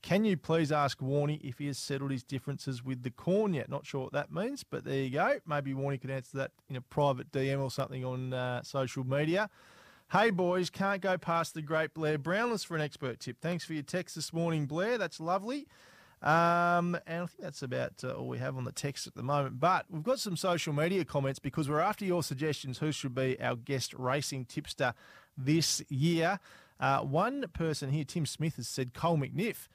[0.00, 3.68] Can you please ask Warnie if he has settled his differences with the corn yet?
[3.68, 5.40] Not sure what that means, but there you go.
[5.46, 9.50] Maybe Warnie could answer that in a private DM or something on uh, social media.
[10.12, 13.38] Hey boys, can't go past the great Blair Brownless for an expert tip.
[13.42, 14.98] Thanks for your text this morning, Blair.
[14.98, 15.66] That's lovely.
[16.22, 19.22] Um, and I think that's about uh, all we have on the text at the
[19.22, 19.60] moment.
[19.60, 23.40] But we've got some social media comments because we're after your suggestions who should be
[23.40, 24.94] our guest racing tipster
[25.36, 26.40] this year.
[26.80, 29.68] Uh, one person here, Tim Smith, has said Cole McNiff.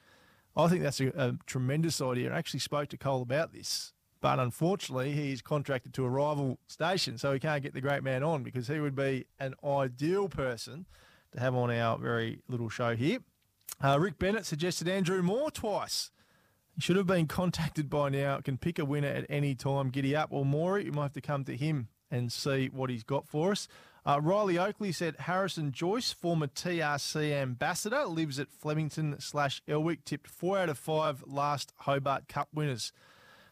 [0.56, 2.32] I think that's a, a tremendous idea.
[2.32, 3.92] I actually spoke to Cole about this.
[4.20, 8.22] But unfortunately, he's contracted to a rival station, so he can't get the great man
[8.22, 10.86] on because he would be an ideal person
[11.32, 13.18] to have on our very little show here.
[13.82, 16.10] Uh, Rick Bennett suggested Andrew Moore twice.
[16.78, 18.40] Should have been contacted by now.
[18.40, 19.90] Can pick a winner at any time.
[19.90, 20.86] Giddy up or Maury.
[20.86, 23.68] You might have to come to him and see what he's got for us.
[24.06, 30.28] Uh, Riley Oakley said Harrison Joyce, former TRC ambassador, lives at Flemington slash Elwick, tipped
[30.28, 32.92] four out of five last Hobart Cup winners.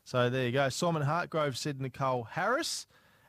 [0.04, 0.68] So there you go.
[0.68, 2.86] Simon Hartgrove said Nicole Harris.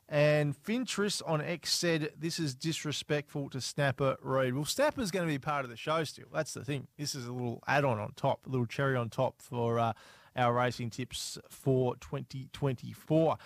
[0.09, 4.53] And Fintris on X said, This is disrespectful to Snapper Reed.
[4.53, 6.27] Well, Snapper's going to be part of the show still.
[6.33, 6.87] That's the thing.
[6.97, 9.93] This is a little add on on top, a little cherry on top for uh,
[10.35, 13.37] our racing tips for 2024.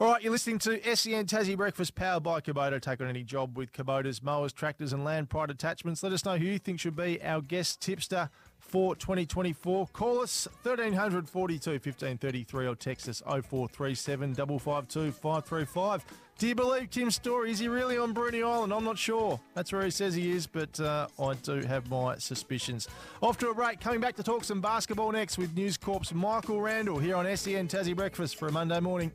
[0.00, 2.80] All right, you're listening to SEN Tassie Breakfast powered by Kubota.
[2.80, 6.02] Take on any job with Kubota's mowers, tractors, and land pride attachments.
[6.02, 8.30] Let us know who you think should be our guest tipster
[8.62, 9.88] for 2024.
[9.88, 16.04] Call us 1300 42 1533 or text us 0437 552 535.
[16.38, 17.50] Do you believe Tim's story?
[17.50, 18.72] Is he really on Bruny Island?
[18.72, 19.38] I'm not sure.
[19.54, 22.88] That's where he says he is, but uh, I do have my suspicions.
[23.20, 23.78] Off to a break.
[23.78, 27.68] Coming back to talk some basketball next with News Corp's Michael Randall here on SEN
[27.68, 29.12] Tassie Breakfast for a Monday morning.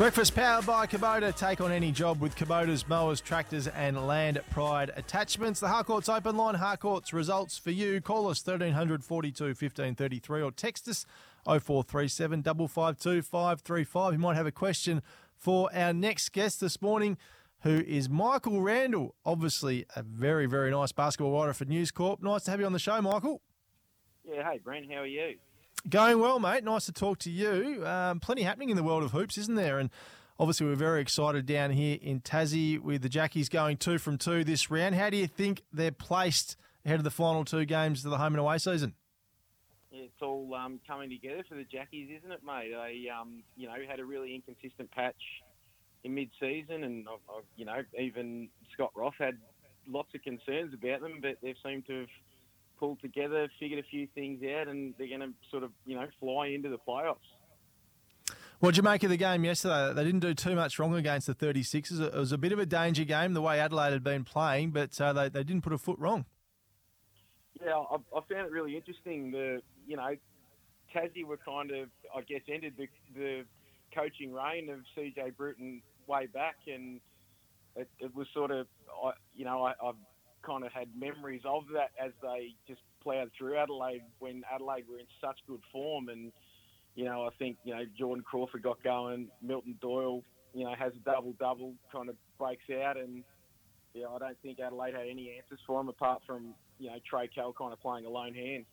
[0.00, 1.36] Breakfast powered by Kubota.
[1.36, 5.60] Take on any job with Kubota's mowers, tractors, and land pride attachments.
[5.60, 8.00] The Harcourts open line, Harcourts results for you.
[8.00, 11.04] Call us 1300 42 1533 or text us
[11.44, 14.12] 0437 552 535.
[14.14, 15.02] You might have a question
[15.36, 17.18] for our next guest this morning.
[17.60, 19.14] who is Michael Randall.
[19.26, 22.22] Obviously, a very, very nice basketball writer for News Corp.
[22.22, 23.42] Nice to have you on the show, Michael.
[24.24, 25.36] Yeah, hey Brent, how are you?
[25.88, 26.62] Going well, mate.
[26.62, 27.86] Nice to talk to you.
[27.86, 29.78] Um, plenty happening in the world of hoops, isn't there?
[29.78, 29.88] And
[30.38, 34.44] obviously, we're very excited down here in Tassie with the Jackies going two from two
[34.44, 34.94] this round.
[34.94, 38.34] How do you think they're placed ahead of the final two games of the home
[38.34, 38.94] and away season?
[39.90, 42.72] It's all um, coming together for the Jackies, isn't it, mate?
[42.72, 45.22] They, um, you know, had a really inconsistent patch
[46.04, 49.38] in mid-season, and uh, uh, you know, even Scott Roth had
[49.88, 52.08] lots of concerns about them, but they've seemed to have
[52.80, 56.06] pulled together, figured a few things out, and they're going to sort of, you know,
[56.18, 57.16] fly into the playoffs.
[58.58, 59.92] What did you make of the game yesterday?
[59.94, 62.00] They didn't do too much wrong against the 36ers.
[62.00, 64.98] It was a bit of a danger game the way Adelaide had been playing, but
[65.00, 66.24] uh, they, they didn't put a foot wrong.
[67.62, 69.30] Yeah, I, I found it really interesting.
[69.30, 70.14] The you know,
[70.94, 73.44] Tassie were kind of, I guess, ended the, the
[73.94, 77.00] coaching reign of CJ Bruton way back, and
[77.76, 78.66] it, it was sort of,
[79.04, 79.94] I, you know, I, I've
[80.44, 84.98] kind of had memories of that as they just ploughed through Adelaide when Adelaide were
[84.98, 86.32] in such good form, and
[86.94, 90.22] you know, I think you know Jordan Crawford got going, Milton Doyle,
[90.54, 93.22] you know, has a double double, kind of breaks out, and
[93.94, 97.28] yeah, I don't think Adelaide had any answers for him apart from you know Trey
[97.28, 98.64] Kell kind of playing a lone hand.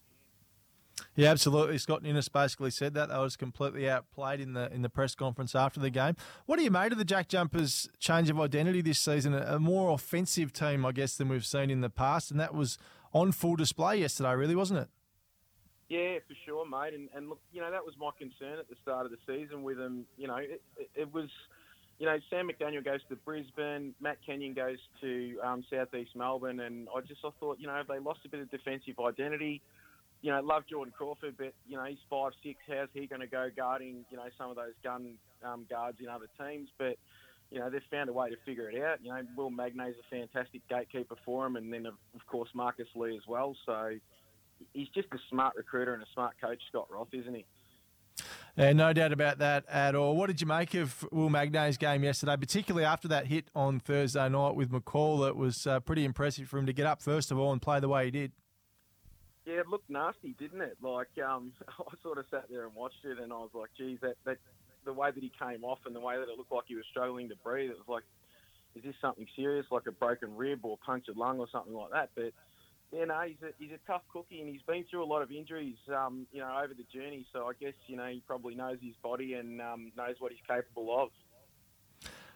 [1.16, 1.78] Yeah, absolutely.
[1.78, 5.56] Scott Ninnis basically said that they was completely outplayed in the in the press conference
[5.56, 6.16] after the game.
[6.46, 9.34] What do you made of the Jack Jumpers' change of identity this season?
[9.34, 12.78] A more offensive team, I guess, than we've seen in the past, and that was
[13.14, 14.90] on full display yesterday, really, wasn't it?
[15.90, 16.94] Yeah, for sure, mate.
[16.94, 19.64] And, and look, you know, that was my concern at the start of the season
[19.64, 20.06] with them.
[20.18, 21.30] You know, it, it, it was,
[21.98, 26.90] you know, Sam McDaniel goes to Brisbane, Matt Kenyon goes to um, Southeast Melbourne, and
[26.96, 29.62] I just I thought, you know, they lost a bit of defensive identity.
[30.28, 32.60] You know, love Jordan Crawford, but you know he's five six.
[32.68, 36.10] How's he going to go guarding you know some of those gun um, guards in
[36.10, 36.68] other teams?
[36.78, 36.98] But
[37.50, 38.98] you know they've found a way to figure it out.
[39.02, 42.90] You know, Will Magnay's a fantastic gatekeeper for him, and then of, of course Marcus
[42.94, 43.56] Lee as well.
[43.66, 43.92] So
[44.74, 47.46] he's just a smart recruiter and a smart coach, Scott Roth, isn't he?
[48.58, 50.18] Yeah, no doubt about that at all.
[50.18, 54.28] What did you make of Will Magnay's game yesterday, particularly after that hit on Thursday
[54.28, 55.26] night with McCall?
[55.26, 57.80] It was uh, pretty impressive for him to get up first of all and play
[57.80, 58.34] the way he did.
[59.48, 60.76] Yeah, it looked nasty, didn't it?
[60.82, 63.98] Like um, I sort of sat there and watched it, and I was like, "Geez,
[64.02, 64.38] that, that
[64.84, 66.84] the way that he came off and the way that it looked like he was
[66.92, 68.04] struggling to breathe, it was like,
[68.76, 72.10] is this something serious, like a broken rib or punctured lung or something like that?"
[72.14, 72.34] But
[72.92, 75.32] yeah, no, he's a, he's a tough cookie, and he's been through a lot of
[75.32, 77.26] injuries, um, you know, over the journey.
[77.32, 80.44] So I guess you know he probably knows his body and um, knows what he's
[80.46, 81.10] capable of.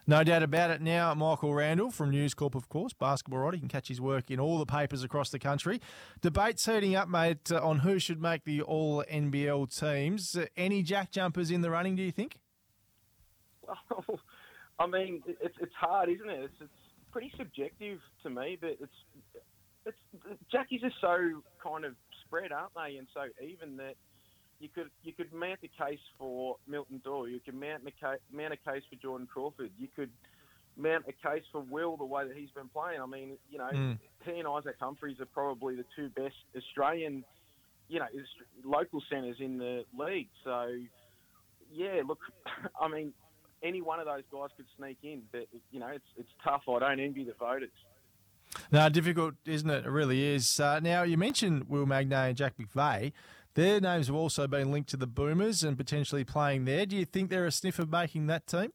[0.07, 1.13] No doubt about it now.
[1.13, 3.55] Michael Randall from News Corp, of course, basketball writer.
[3.57, 5.79] You can catch his work in all the papers across the country.
[6.21, 10.37] Debates heating up, mate, uh, on who should make the all NBL teams.
[10.57, 12.39] Any Jack jumpers in the running, do you think?
[13.67, 14.19] Well,
[14.79, 16.39] I mean, it's it's hard, isn't it?
[16.45, 16.71] It's, it's
[17.11, 18.91] pretty subjective to me, but it's
[19.85, 19.97] it's
[20.51, 21.95] Jackies are so kind of
[22.25, 23.95] spread, aren't they, and so even that
[24.61, 27.27] you could you could mount a case for Milton Doyle.
[27.27, 29.71] You could mount a, ca- mount a case for Jordan Crawford.
[29.79, 30.11] You could
[30.77, 33.01] mount a case for Will the way that he's been playing.
[33.01, 33.97] I mean, you know, Mm.
[34.25, 37.23] he and Isaac Humphries are probably the two best Australian,
[37.89, 38.05] you know,
[38.63, 40.29] local centres in the league.
[40.43, 40.69] So,
[41.73, 42.19] yeah, look,
[42.81, 43.13] I mean,
[43.63, 46.63] any one of those guys could sneak in, but you know, it's it's tough.
[46.69, 47.69] I don't envy the voters.
[48.71, 49.85] No, difficult, isn't it?
[49.85, 50.59] It really is.
[50.59, 53.13] Uh, now, you mentioned Will Magnay and Jack McVeigh.
[53.53, 56.85] Their names have also been linked to the Boomers and potentially playing there.
[56.85, 58.71] Do you think they're a sniff of making that team?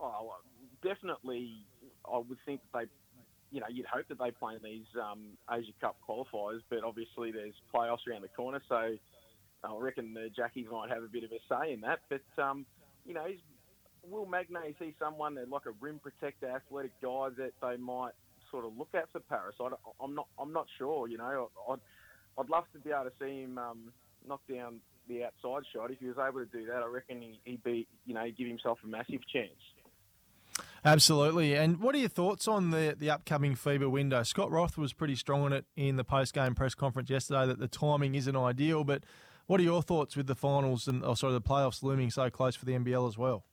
[0.00, 0.34] Oh,
[0.82, 1.64] definitely.
[2.10, 2.86] I would think that they,
[3.52, 7.30] you know, you'd hope that they play in these um, Asia Cup qualifiers, but obviously
[7.30, 8.96] there's playoffs around the corner, so
[9.64, 12.00] I reckon the Jackies might have a bit of a say in that.
[12.08, 12.66] But um,
[13.04, 13.38] you know, is
[14.08, 18.12] Will Magnay is he someone that like a rim protector, athletic guy that they might
[18.50, 19.56] sort of look at for Paris?
[19.60, 19.66] I
[20.02, 20.28] am not.
[20.38, 21.08] I'm not sure.
[21.08, 21.80] You know, I'd,
[22.38, 23.92] I'd love to be able to see him um,
[24.26, 25.90] knock down the outside shot.
[25.90, 28.48] If he was able to do that, I reckon he, he'd be, you know, give
[28.48, 29.50] himself a massive chance.
[30.84, 31.54] Absolutely.
[31.54, 34.22] And what are your thoughts on the, the upcoming FIBA window?
[34.22, 37.58] Scott Roth was pretty strong on it in the post game press conference yesterday that
[37.58, 38.84] the timing isn't ideal.
[38.84, 39.04] But
[39.46, 42.54] what are your thoughts with the finals and, oh, sorry, the playoffs looming so close
[42.54, 43.44] for the NBL as well?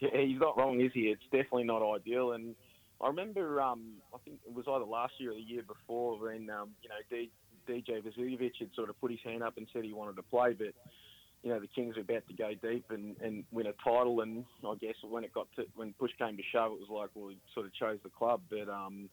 [0.00, 1.02] Yeah, he's not wrong, is he?
[1.02, 2.32] It's definitely not ideal.
[2.32, 2.54] And
[3.00, 6.50] I remember, um, I think it was either last year or the year before when,
[6.50, 7.30] um, you know, D,
[7.68, 10.52] DJ Vasiljevic had sort of put his hand up and said he wanted to play,
[10.52, 10.74] but
[11.42, 14.20] you know the Kings were about to go deep and, and win a title.
[14.20, 17.10] And I guess when it got to when push came to shove, it was like,
[17.14, 18.40] well, he sort of chose the club.
[18.50, 19.08] But um,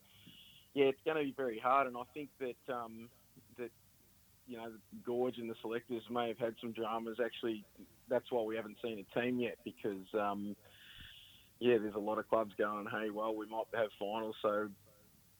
[0.74, 1.86] yeah, it's going to be very hard.
[1.86, 3.08] And I think that um,
[3.58, 3.70] that
[4.46, 4.70] you know
[5.06, 7.18] Goorj and the selectors may have had some dramas.
[7.24, 7.64] Actually,
[8.08, 10.06] that's why we haven't seen a team yet because.
[10.14, 10.56] Um,
[11.58, 14.68] yeah, there's a lot of clubs going, hey, well, we might have finals, so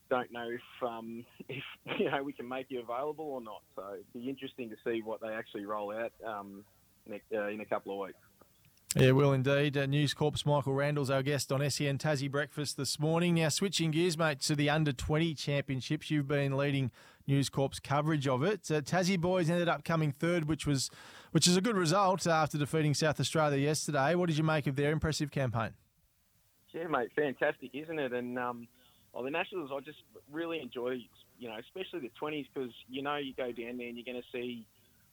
[0.08, 1.64] don't know if um, if
[1.98, 3.62] you know we can make you available or not.
[3.74, 6.64] So it'd be interesting to see what they actually roll out um,
[7.08, 8.18] next, uh, in a couple of weeks.
[8.94, 9.76] Yeah, will indeed.
[9.76, 13.34] Uh, News Corp's Michael Randall's our guest on SEN Tassie Breakfast this morning.
[13.34, 16.10] Now, switching gears, mate, to the Under 20 Championships.
[16.10, 16.90] You've been leading
[17.26, 18.70] News Corp's coverage of it.
[18.70, 20.88] Uh, Tassie boys ended up coming third, which was
[21.32, 24.14] which is a good result after defeating South Australia yesterday.
[24.14, 25.74] What did you make of their impressive campaign?
[26.72, 28.12] Yeah, mate, fantastic, isn't it?
[28.12, 28.68] And um,
[29.22, 29.98] the Nationals, I just
[30.30, 30.98] really enjoy,
[31.38, 34.20] you know, especially the 20s because, you know, you go down there and you're going
[34.20, 34.66] to see,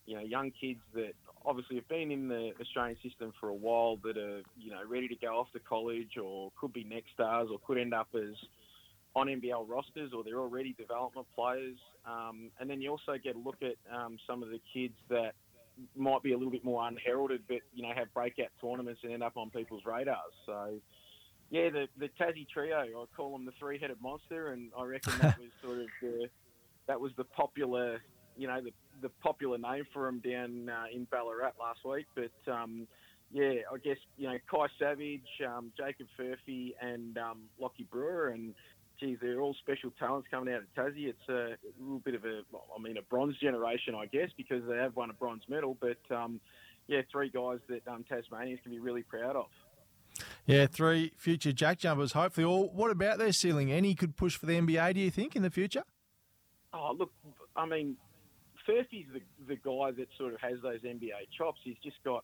[0.05, 1.13] you know, young kids that
[1.45, 5.07] obviously have been in the Australian system for a while that are, you know, ready
[5.07, 8.35] to go off to college or could be next stars or could end up as
[9.15, 11.77] on NBL rosters or they're already development players.
[12.05, 15.33] Um, and then you also get a look at um, some of the kids that
[15.95, 19.23] might be a little bit more unheralded, but, you know, have breakout tournaments and end
[19.23, 20.17] up on people's radars.
[20.45, 20.79] So,
[21.53, 22.79] yeah, the the Tassie trio.
[22.79, 26.27] I call them the three-headed monster, and I reckon that was sort of the
[26.87, 28.01] that was the popular,
[28.35, 28.71] you know, the
[29.03, 32.07] the popular name for them down uh, in Ballarat last week.
[32.15, 32.87] But um,
[33.31, 38.55] yeah, I guess you know Kai Savage, um, Jacob Furphy, and um, Lockie Brewer, and
[38.99, 41.05] geez, they're all special talents coming out of Tassie.
[41.05, 42.41] It's a little bit of a,
[42.75, 45.77] I mean, a bronze generation, I guess, because they have won a bronze medal.
[45.79, 46.39] But um,
[46.87, 49.45] yeah, three guys that um, Tasmanians can be really proud of.
[50.45, 52.45] Yeah, three future jack jumpers, hopefully.
[52.45, 53.71] All what about their ceiling?
[53.71, 55.83] Any could push for the NBA, do you think, in the future?
[56.73, 57.11] Oh, look,
[57.55, 57.97] I mean,
[58.67, 61.59] Furphy's the, the guy that sort of has those NBA chops.
[61.63, 62.23] He's just got,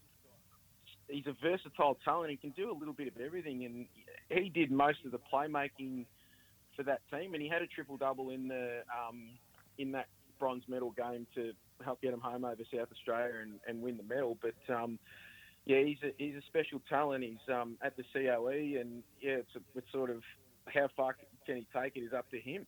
[1.08, 2.32] he's a versatile talent.
[2.32, 3.86] He can do a little bit of everything, and
[4.30, 6.06] he did most of the playmaking
[6.76, 7.34] for that team.
[7.34, 9.30] And he had a triple double in the um,
[9.78, 10.08] in that
[10.40, 11.52] bronze medal game to
[11.84, 14.38] help get him home over South Australia and, and win the medal.
[14.42, 15.00] But um,
[15.70, 17.24] yeah, he's a, he's a special talent.
[17.24, 20.24] He's um, at the COE, and yeah, it's, a, it's sort of
[20.66, 21.16] how far
[21.46, 22.66] can he take it is up to him.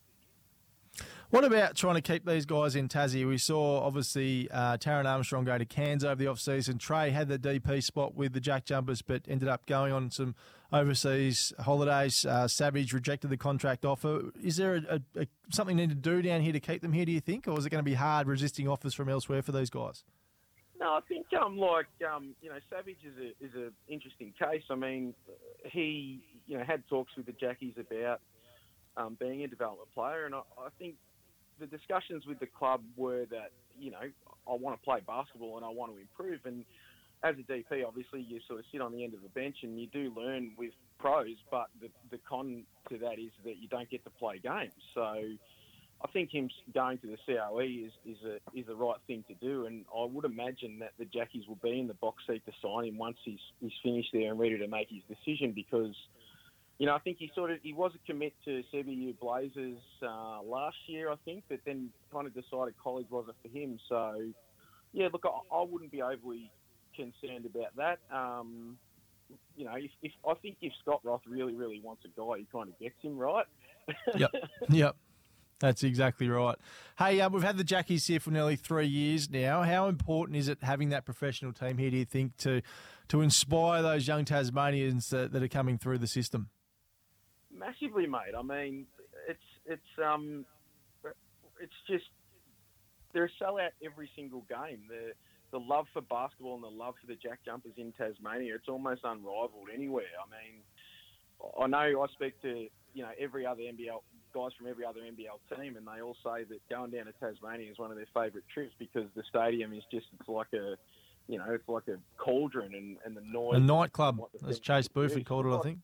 [1.32, 3.28] What about trying to keep these guys in Tassie?
[3.28, 6.78] We saw obviously uh, Taron Armstrong go to Cairns over the off season.
[6.78, 10.36] Trey had the DP spot with the Jack Jumpers, but ended up going on some
[10.72, 12.23] overseas holidays.
[12.23, 14.30] Uh, Savage rejected the contract offer.
[14.44, 16.94] Is there a, a, a, something you need to do down here to keep them
[16.94, 17.06] here?
[17.06, 19.53] Do you think, or is it going to be hard resisting offers from elsewhere for
[19.53, 20.03] these guys?
[20.82, 24.64] No, I think um, like um, you know, Savage is a is an interesting case.
[24.72, 25.14] I mean,
[25.66, 28.20] he you know had talks with the Jackies about
[28.98, 30.95] um, being a development player, and I, I think
[31.60, 35.64] the discussions with the club were that you know I want to play basketball and
[35.64, 36.40] I want to improve.
[36.45, 36.66] And
[37.24, 39.80] as a DP, obviously you sort of sit on the end of the bench and
[39.80, 43.90] you do learn with pros, but the the con to that is that you don't
[43.91, 44.74] get to play games.
[44.95, 45.14] So
[46.03, 49.36] I think him going to the COE is, is a is the right thing to
[49.36, 52.52] do, and I would imagine that the Jackies will be in the box seat to
[52.61, 55.52] sign him once he's he's finished there and ready to make his decision.
[55.52, 55.95] Because,
[56.80, 60.41] you know, I think he sort of he was a commit to CBU Blazers uh,
[60.41, 63.78] last year, I think, but then kind of decided college wasn't for him.
[63.88, 64.28] So,
[64.94, 66.52] yeah, look, I, I wouldn't be overly
[66.95, 67.99] concerned about that.
[68.15, 68.78] Um,
[69.56, 72.48] you know, if, if I think if Scott Roth really really wants a guy, he
[72.52, 73.45] kind of gets him right.
[74.15, 74.32] Yep.
[74.69, 74.95] yep.
[75.62, 76.58] That's exactly right.
[76.98, 79.62] Hey, uh, we've had the Jackies here for nearly three years now.
[79.62, 82.62] How important is it having that professional team here, do you think, to
[83.10, 86.50] to inspire those young Tasmanians that, that are coming through the system?
[87.54, 88.34] Massively, mate.
[88.38, 88.88] I mean,
[89.30, 90.46] it's it's um,
[91.62, 92.06] it's just
[93.14, 94.82] they're a sellout every single game.
[94.90, 95.14] The
[95.52, 99.02] the love for basketball and the love for the Jack Jumpers in Tasmania, it's almost
[99.04, 100.06] unrivaled anywhere.
[100.18, 100.64] I mean,
[101.60, 104.02] I know I speak to you know every other NBL
[104.34, 107.72] guys from every other NBL team, and they all say that going down to Tasmania
[107.72, 110.76] is one of their favourite trips because the stadium is just it's like a
[111.28, 113.58] you know it's like a cauldron and, and the noise.
[113.58, 115.80] A nightclub, as Chase Buford called it, I think.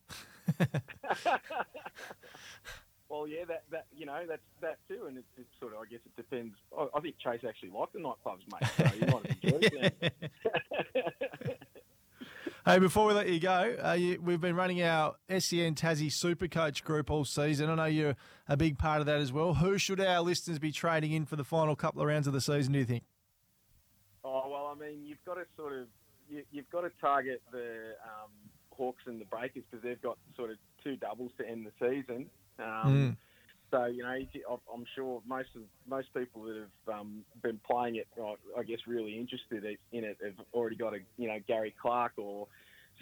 [3.08, 5.84] well, yeah, that, that you know that's that too, and it's, it's sort of I
[5.90, 6.54] guess it depends.
[6.76, 8.68] I, I think Chase actually liked the nightclubs, mate.
[8.76, 9.72] So you might have enjoyed
[10.92, 11.54] them.
[12.64, 16.48] Hey, before we let you go, uh, you, we've been running our SEN Tassie Super
[16.48, 17.70] Coach group all season.
[17.70, 18.16] I know you're
[18.48, 19.54] a big part of that as well.
[19.54, 22.40] Who should our listeners be trading in for the final couple of rounds of the
[22.40, 23.04] season, do you think?
[24.24, 25.86] Oh, well, I mean, you've got to sort of,
[26.28, 28.30] you, you've got to target the um,
[28.70, 32.26] Hawks and the Breakers because they've got sort of two doubles to end the season.
[32.58, 33.16] Um, Mm.
[33.70, 34.16] So you know,
[34.72, 38.78] I'm sure most of most people that have um, been playing it, uh, I guess,
[38.86, 42.46] really interested in it, have already got a you know Gary Clark or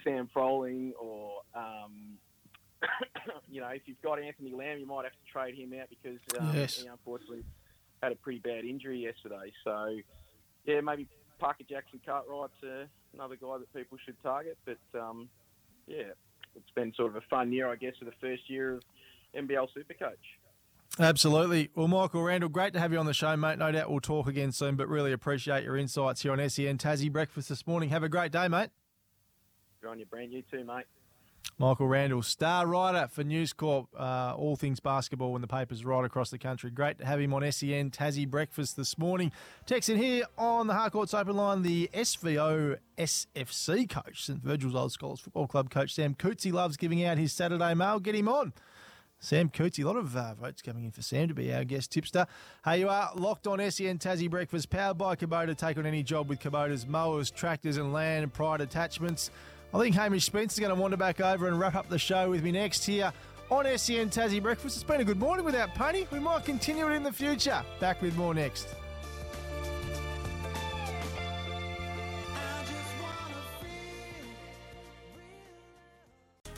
[0.03, 2.17] Sam Froling or um,
[3.49, 6.19] you know if you've got Anthony Lamb, you might have to trade him out because
[6.39, 6.75] um, Yes.
[6.81, 7.45] he unfortunately
[8.03, 9.51] had a pretty bad injury yesterday.
[9.63, 9.97] So
[10.65, 11.07] yeah, maybe
[11.39, 15.29] Parker Jackson Cartwright's uh, another guy that people should target, but um,
[15.87, 16.11] yeah,
[16.55, 18.81] it's been sort of a fun year, I guess, for the first year of
[19.35, 20.15] NBL Supercoach.
[20.99, 21.69] Absolutely.
[21.75, 23.59] Well, Michael Randall, great to have you on the show, mate.
[23.59, 27.11] No doubt we'll talk again soon, but really appreciate your insights here on SEN Tassie
[27.11, 27.89] Breakfast this morning.
[27.89, 28.69] Have a great day, mate.
[29.81, 30.31] Good on you, Brand.
[30.31, 30.85] You too, mate.
[31.59, 36.05] Michael Randall, star writer for News Corp, uh, all things basketball in the papers right
[36.05, 36.69] across the country.
[36.69, 39.31] Great to have him on SEN Tassie Breakfast this morning.
[39.65, 45.19] Texting here on the Harcourts Open Line, the SVO SFC coach, St Virgil's Old Scholars
[45.19, 47.99] Football Club coach Sam Cootsey loves giving out his Saturday mail.
[47.99, 48.53] Get him on.
[49.19, 51.91] Sam Cootsey, a lot of uh, votes coming in for Sam to be our guest
[51.91, 52.27] tipster.
[52.63, 55.57] Hey, you are locked on SEN Tassie Breakfast, powered by Kubota.
[55.57, 59.31] Take on any job with Kubota's mowers, tractors, and land and pride attachments.
[59.73, 62.29] I think Hamish Spence is going to wander back over and wrap up the show
[62.29, 63.11] with me next here
[63.49, 64.77] on SEN Tassie Breakfast.
[64.77, 66.05] It's been a good morning without Pony.
[66.11, 67.63] We might continue it in the future.
[67.79, 68.67] Back with more next.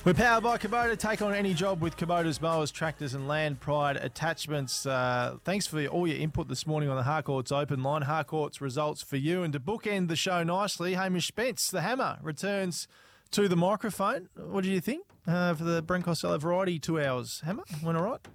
[0.10, 0.98] We're powered by Kubota.
[0.98, 4.88] Take on any job with Kubota's mowers, tractors, and land pride attachments.
[4.88, 8.02] Uh, thanks for all your input this morning on the Harcourts Open Line.
[8.02, 9.44] Harcourts results for you.
[9.44, 12.88] And to bookend the show nicely, Hamish Spence, the hammer, returns
[13.30, 14.30] to the microphone.
[14.36, 17.44] What do you think uh, for the Brent Costello Variety two hours?
[17.46, 18.28] Hammer, went all right?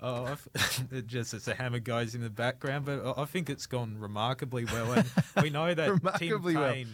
[0.00, 3.66] Oh, I've- it just as a hammer goes in the background, but I- think it's
[3.66, 4.92] gone remarkably well.
[4.92, 5.06] And
[5.42, 6.84] we know that Tim Remarkably well.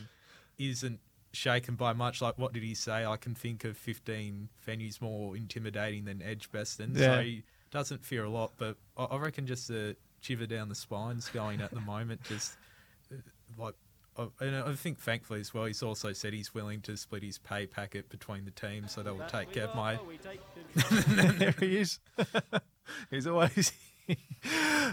[0.57, 1.01] Isn't
[1.35, 2.23] shaken by much.
[2.23, 3.05] Like, what did he say?
[3.05, 6.95] I can think of 15 venues more intimidating than Edgbaston.
[6.95, 7.17] Yeah.
[7.17, 10.75] So he doesn't fear a lot, but I I reckon just the shiver down the
[10.75, 12.23] spine's going at the moment.
[12.25, 12.57] Just
[13.13, 13.17] uh,
[13.59, 13.75] like,
[14.41, 17.67] and I think thankfully as well, he's also said he's willing to split his pay
[17.67, 19.99] packet between the teams, so they'll take care of my.
[21.39, 21.99] there he is.
[23.11, 23.73] He's always.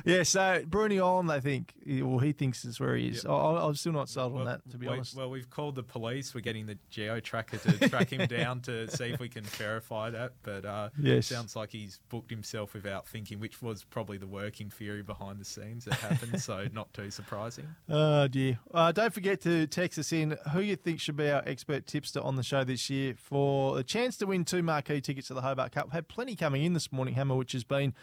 [0.06, 3.26] Yeah, so Bruny Island, I think, well, he thinks is where he is.
[3.26, 5.16] I, I'm still not sold on that, to be we- honest.
[5.16, 6.34] Well, we've called the police.
[6.34, 10.10] We're getting the geo tracker to track him down to see if we can verify
[10.12, 10.34] that.
[10.44, 11.28] But uh, Yes.
[11.28, 15.46] sounds like he's booked himself without thinking, which was probably the working theory behind the
[15.46, 16.42] scenes that happened.
[16.42, 17.68] so not too surprising.
[17.90, 18.60] Oh dear!
[18.74, 22.22] Uh, don't forget to text us in who you think should be our expert tipster
[22.22, 25.42] on the show this year for a chance to win two marquee tickets to the
[25.42, 25.92] Hobart Cup.
[25.92, 27.94] Had plenty coming in this morning, Hammer, which has been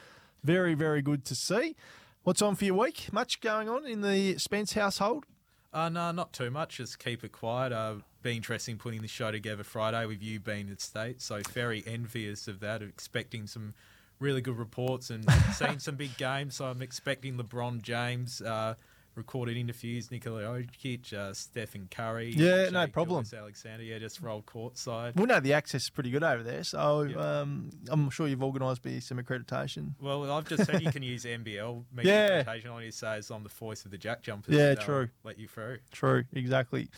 [0.44, 1.76] very, very good to see.
[2.22, 3.12] What's on for your week?
[3.12, 5.24] Much going on in the Spence household?
[5.72, 6.76] Uh, no, not too much.
[6.78, 7.72] Just keep it quiet.
[7.72, 11.20] Uh, be interesting putting the show together Friday with you being at state.
[11.22, 12.82] So very envious of that.
[12.82, 13.74] Expecting some
[14.18, 15.24] really good reports and
[15.54, 16.56] seeing some big games.
[16.56, 18.40] So I'm expecting LeBron James.
[18.40, 18.74] Uh,
[19.18, 22.32] recorded interviews, Nikola Jokic, uh, Stephen Curry.
[22.34, 23.26] Yeah, no problem.
[23.36, 25.16] Alexander, yeah, just roll courtside.
[25.16, 28.84] Well, no, the access is pretty good over there, so um, I'm sure you've organised
[28.84, 29.92] me some accreditation.
[30.00, 32.28] Well, I've just said you can use NBL media Yeah.
[32.42, 34.54] presentation on you says I'm the voice of the Jack Jumpers.
[34.54, 35.08] Yeah, true.
[35.24, 35.78] Let you through.
[35.92, 36.88] True, exactly.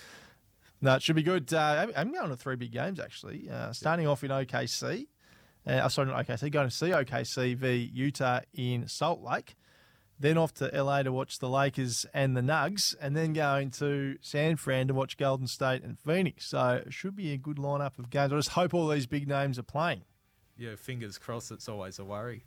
[0.81, 1.53] No, it should be good.
[1.53, 3.51] Uh, I'm- going to three big games actually.
[3.51, 5.07] Uh, starting off in OKC.
[5.67, 6.51] Uh, sorry, not OKC.
[6.51, 9.57] Going to see OKC v Utah in Salt Lake.
[10.21, 14.17] Then off to LA to watch the Lakers and the Nugs, and then going to
[14.21, 16.47] San Fran to watch Golden State and Phoenix.
[16.47, 18.33] So it should be a good lineup of games.
[18.33, 20.03] I just hope all these big names are playing.
[20.59, 21.51] Yeah, fingers crossed.
[21.51, 22.45] It's always a worry.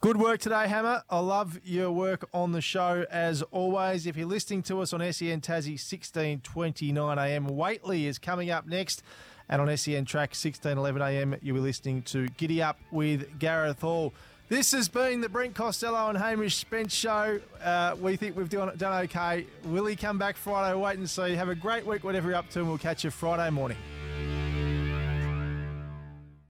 [0.00, 1.02] Good work today, Hammer.
[1.08, 4.06] I love your work on the show as always.
[4.06, 9.02] If you're listening to us on SEN Tassie 1629 AM, Whateley is coming up next.
[9.48, 14.12] And on SEN Track 1611 AM, you'll be listening to Giddy Up with Gareth Hall.
[14.48, 17.38] This has been the Brent Costello and Hamish Spence show.
[17.62, 19.44] Uh, we think we've done, done okay.
[19.64, 20.74] Will he come back Friday?
[20.74, 21.34] Wait and see.
[21.34, 23.76] Have a great week, whatever you're up to, and we'll catch you Friday morning.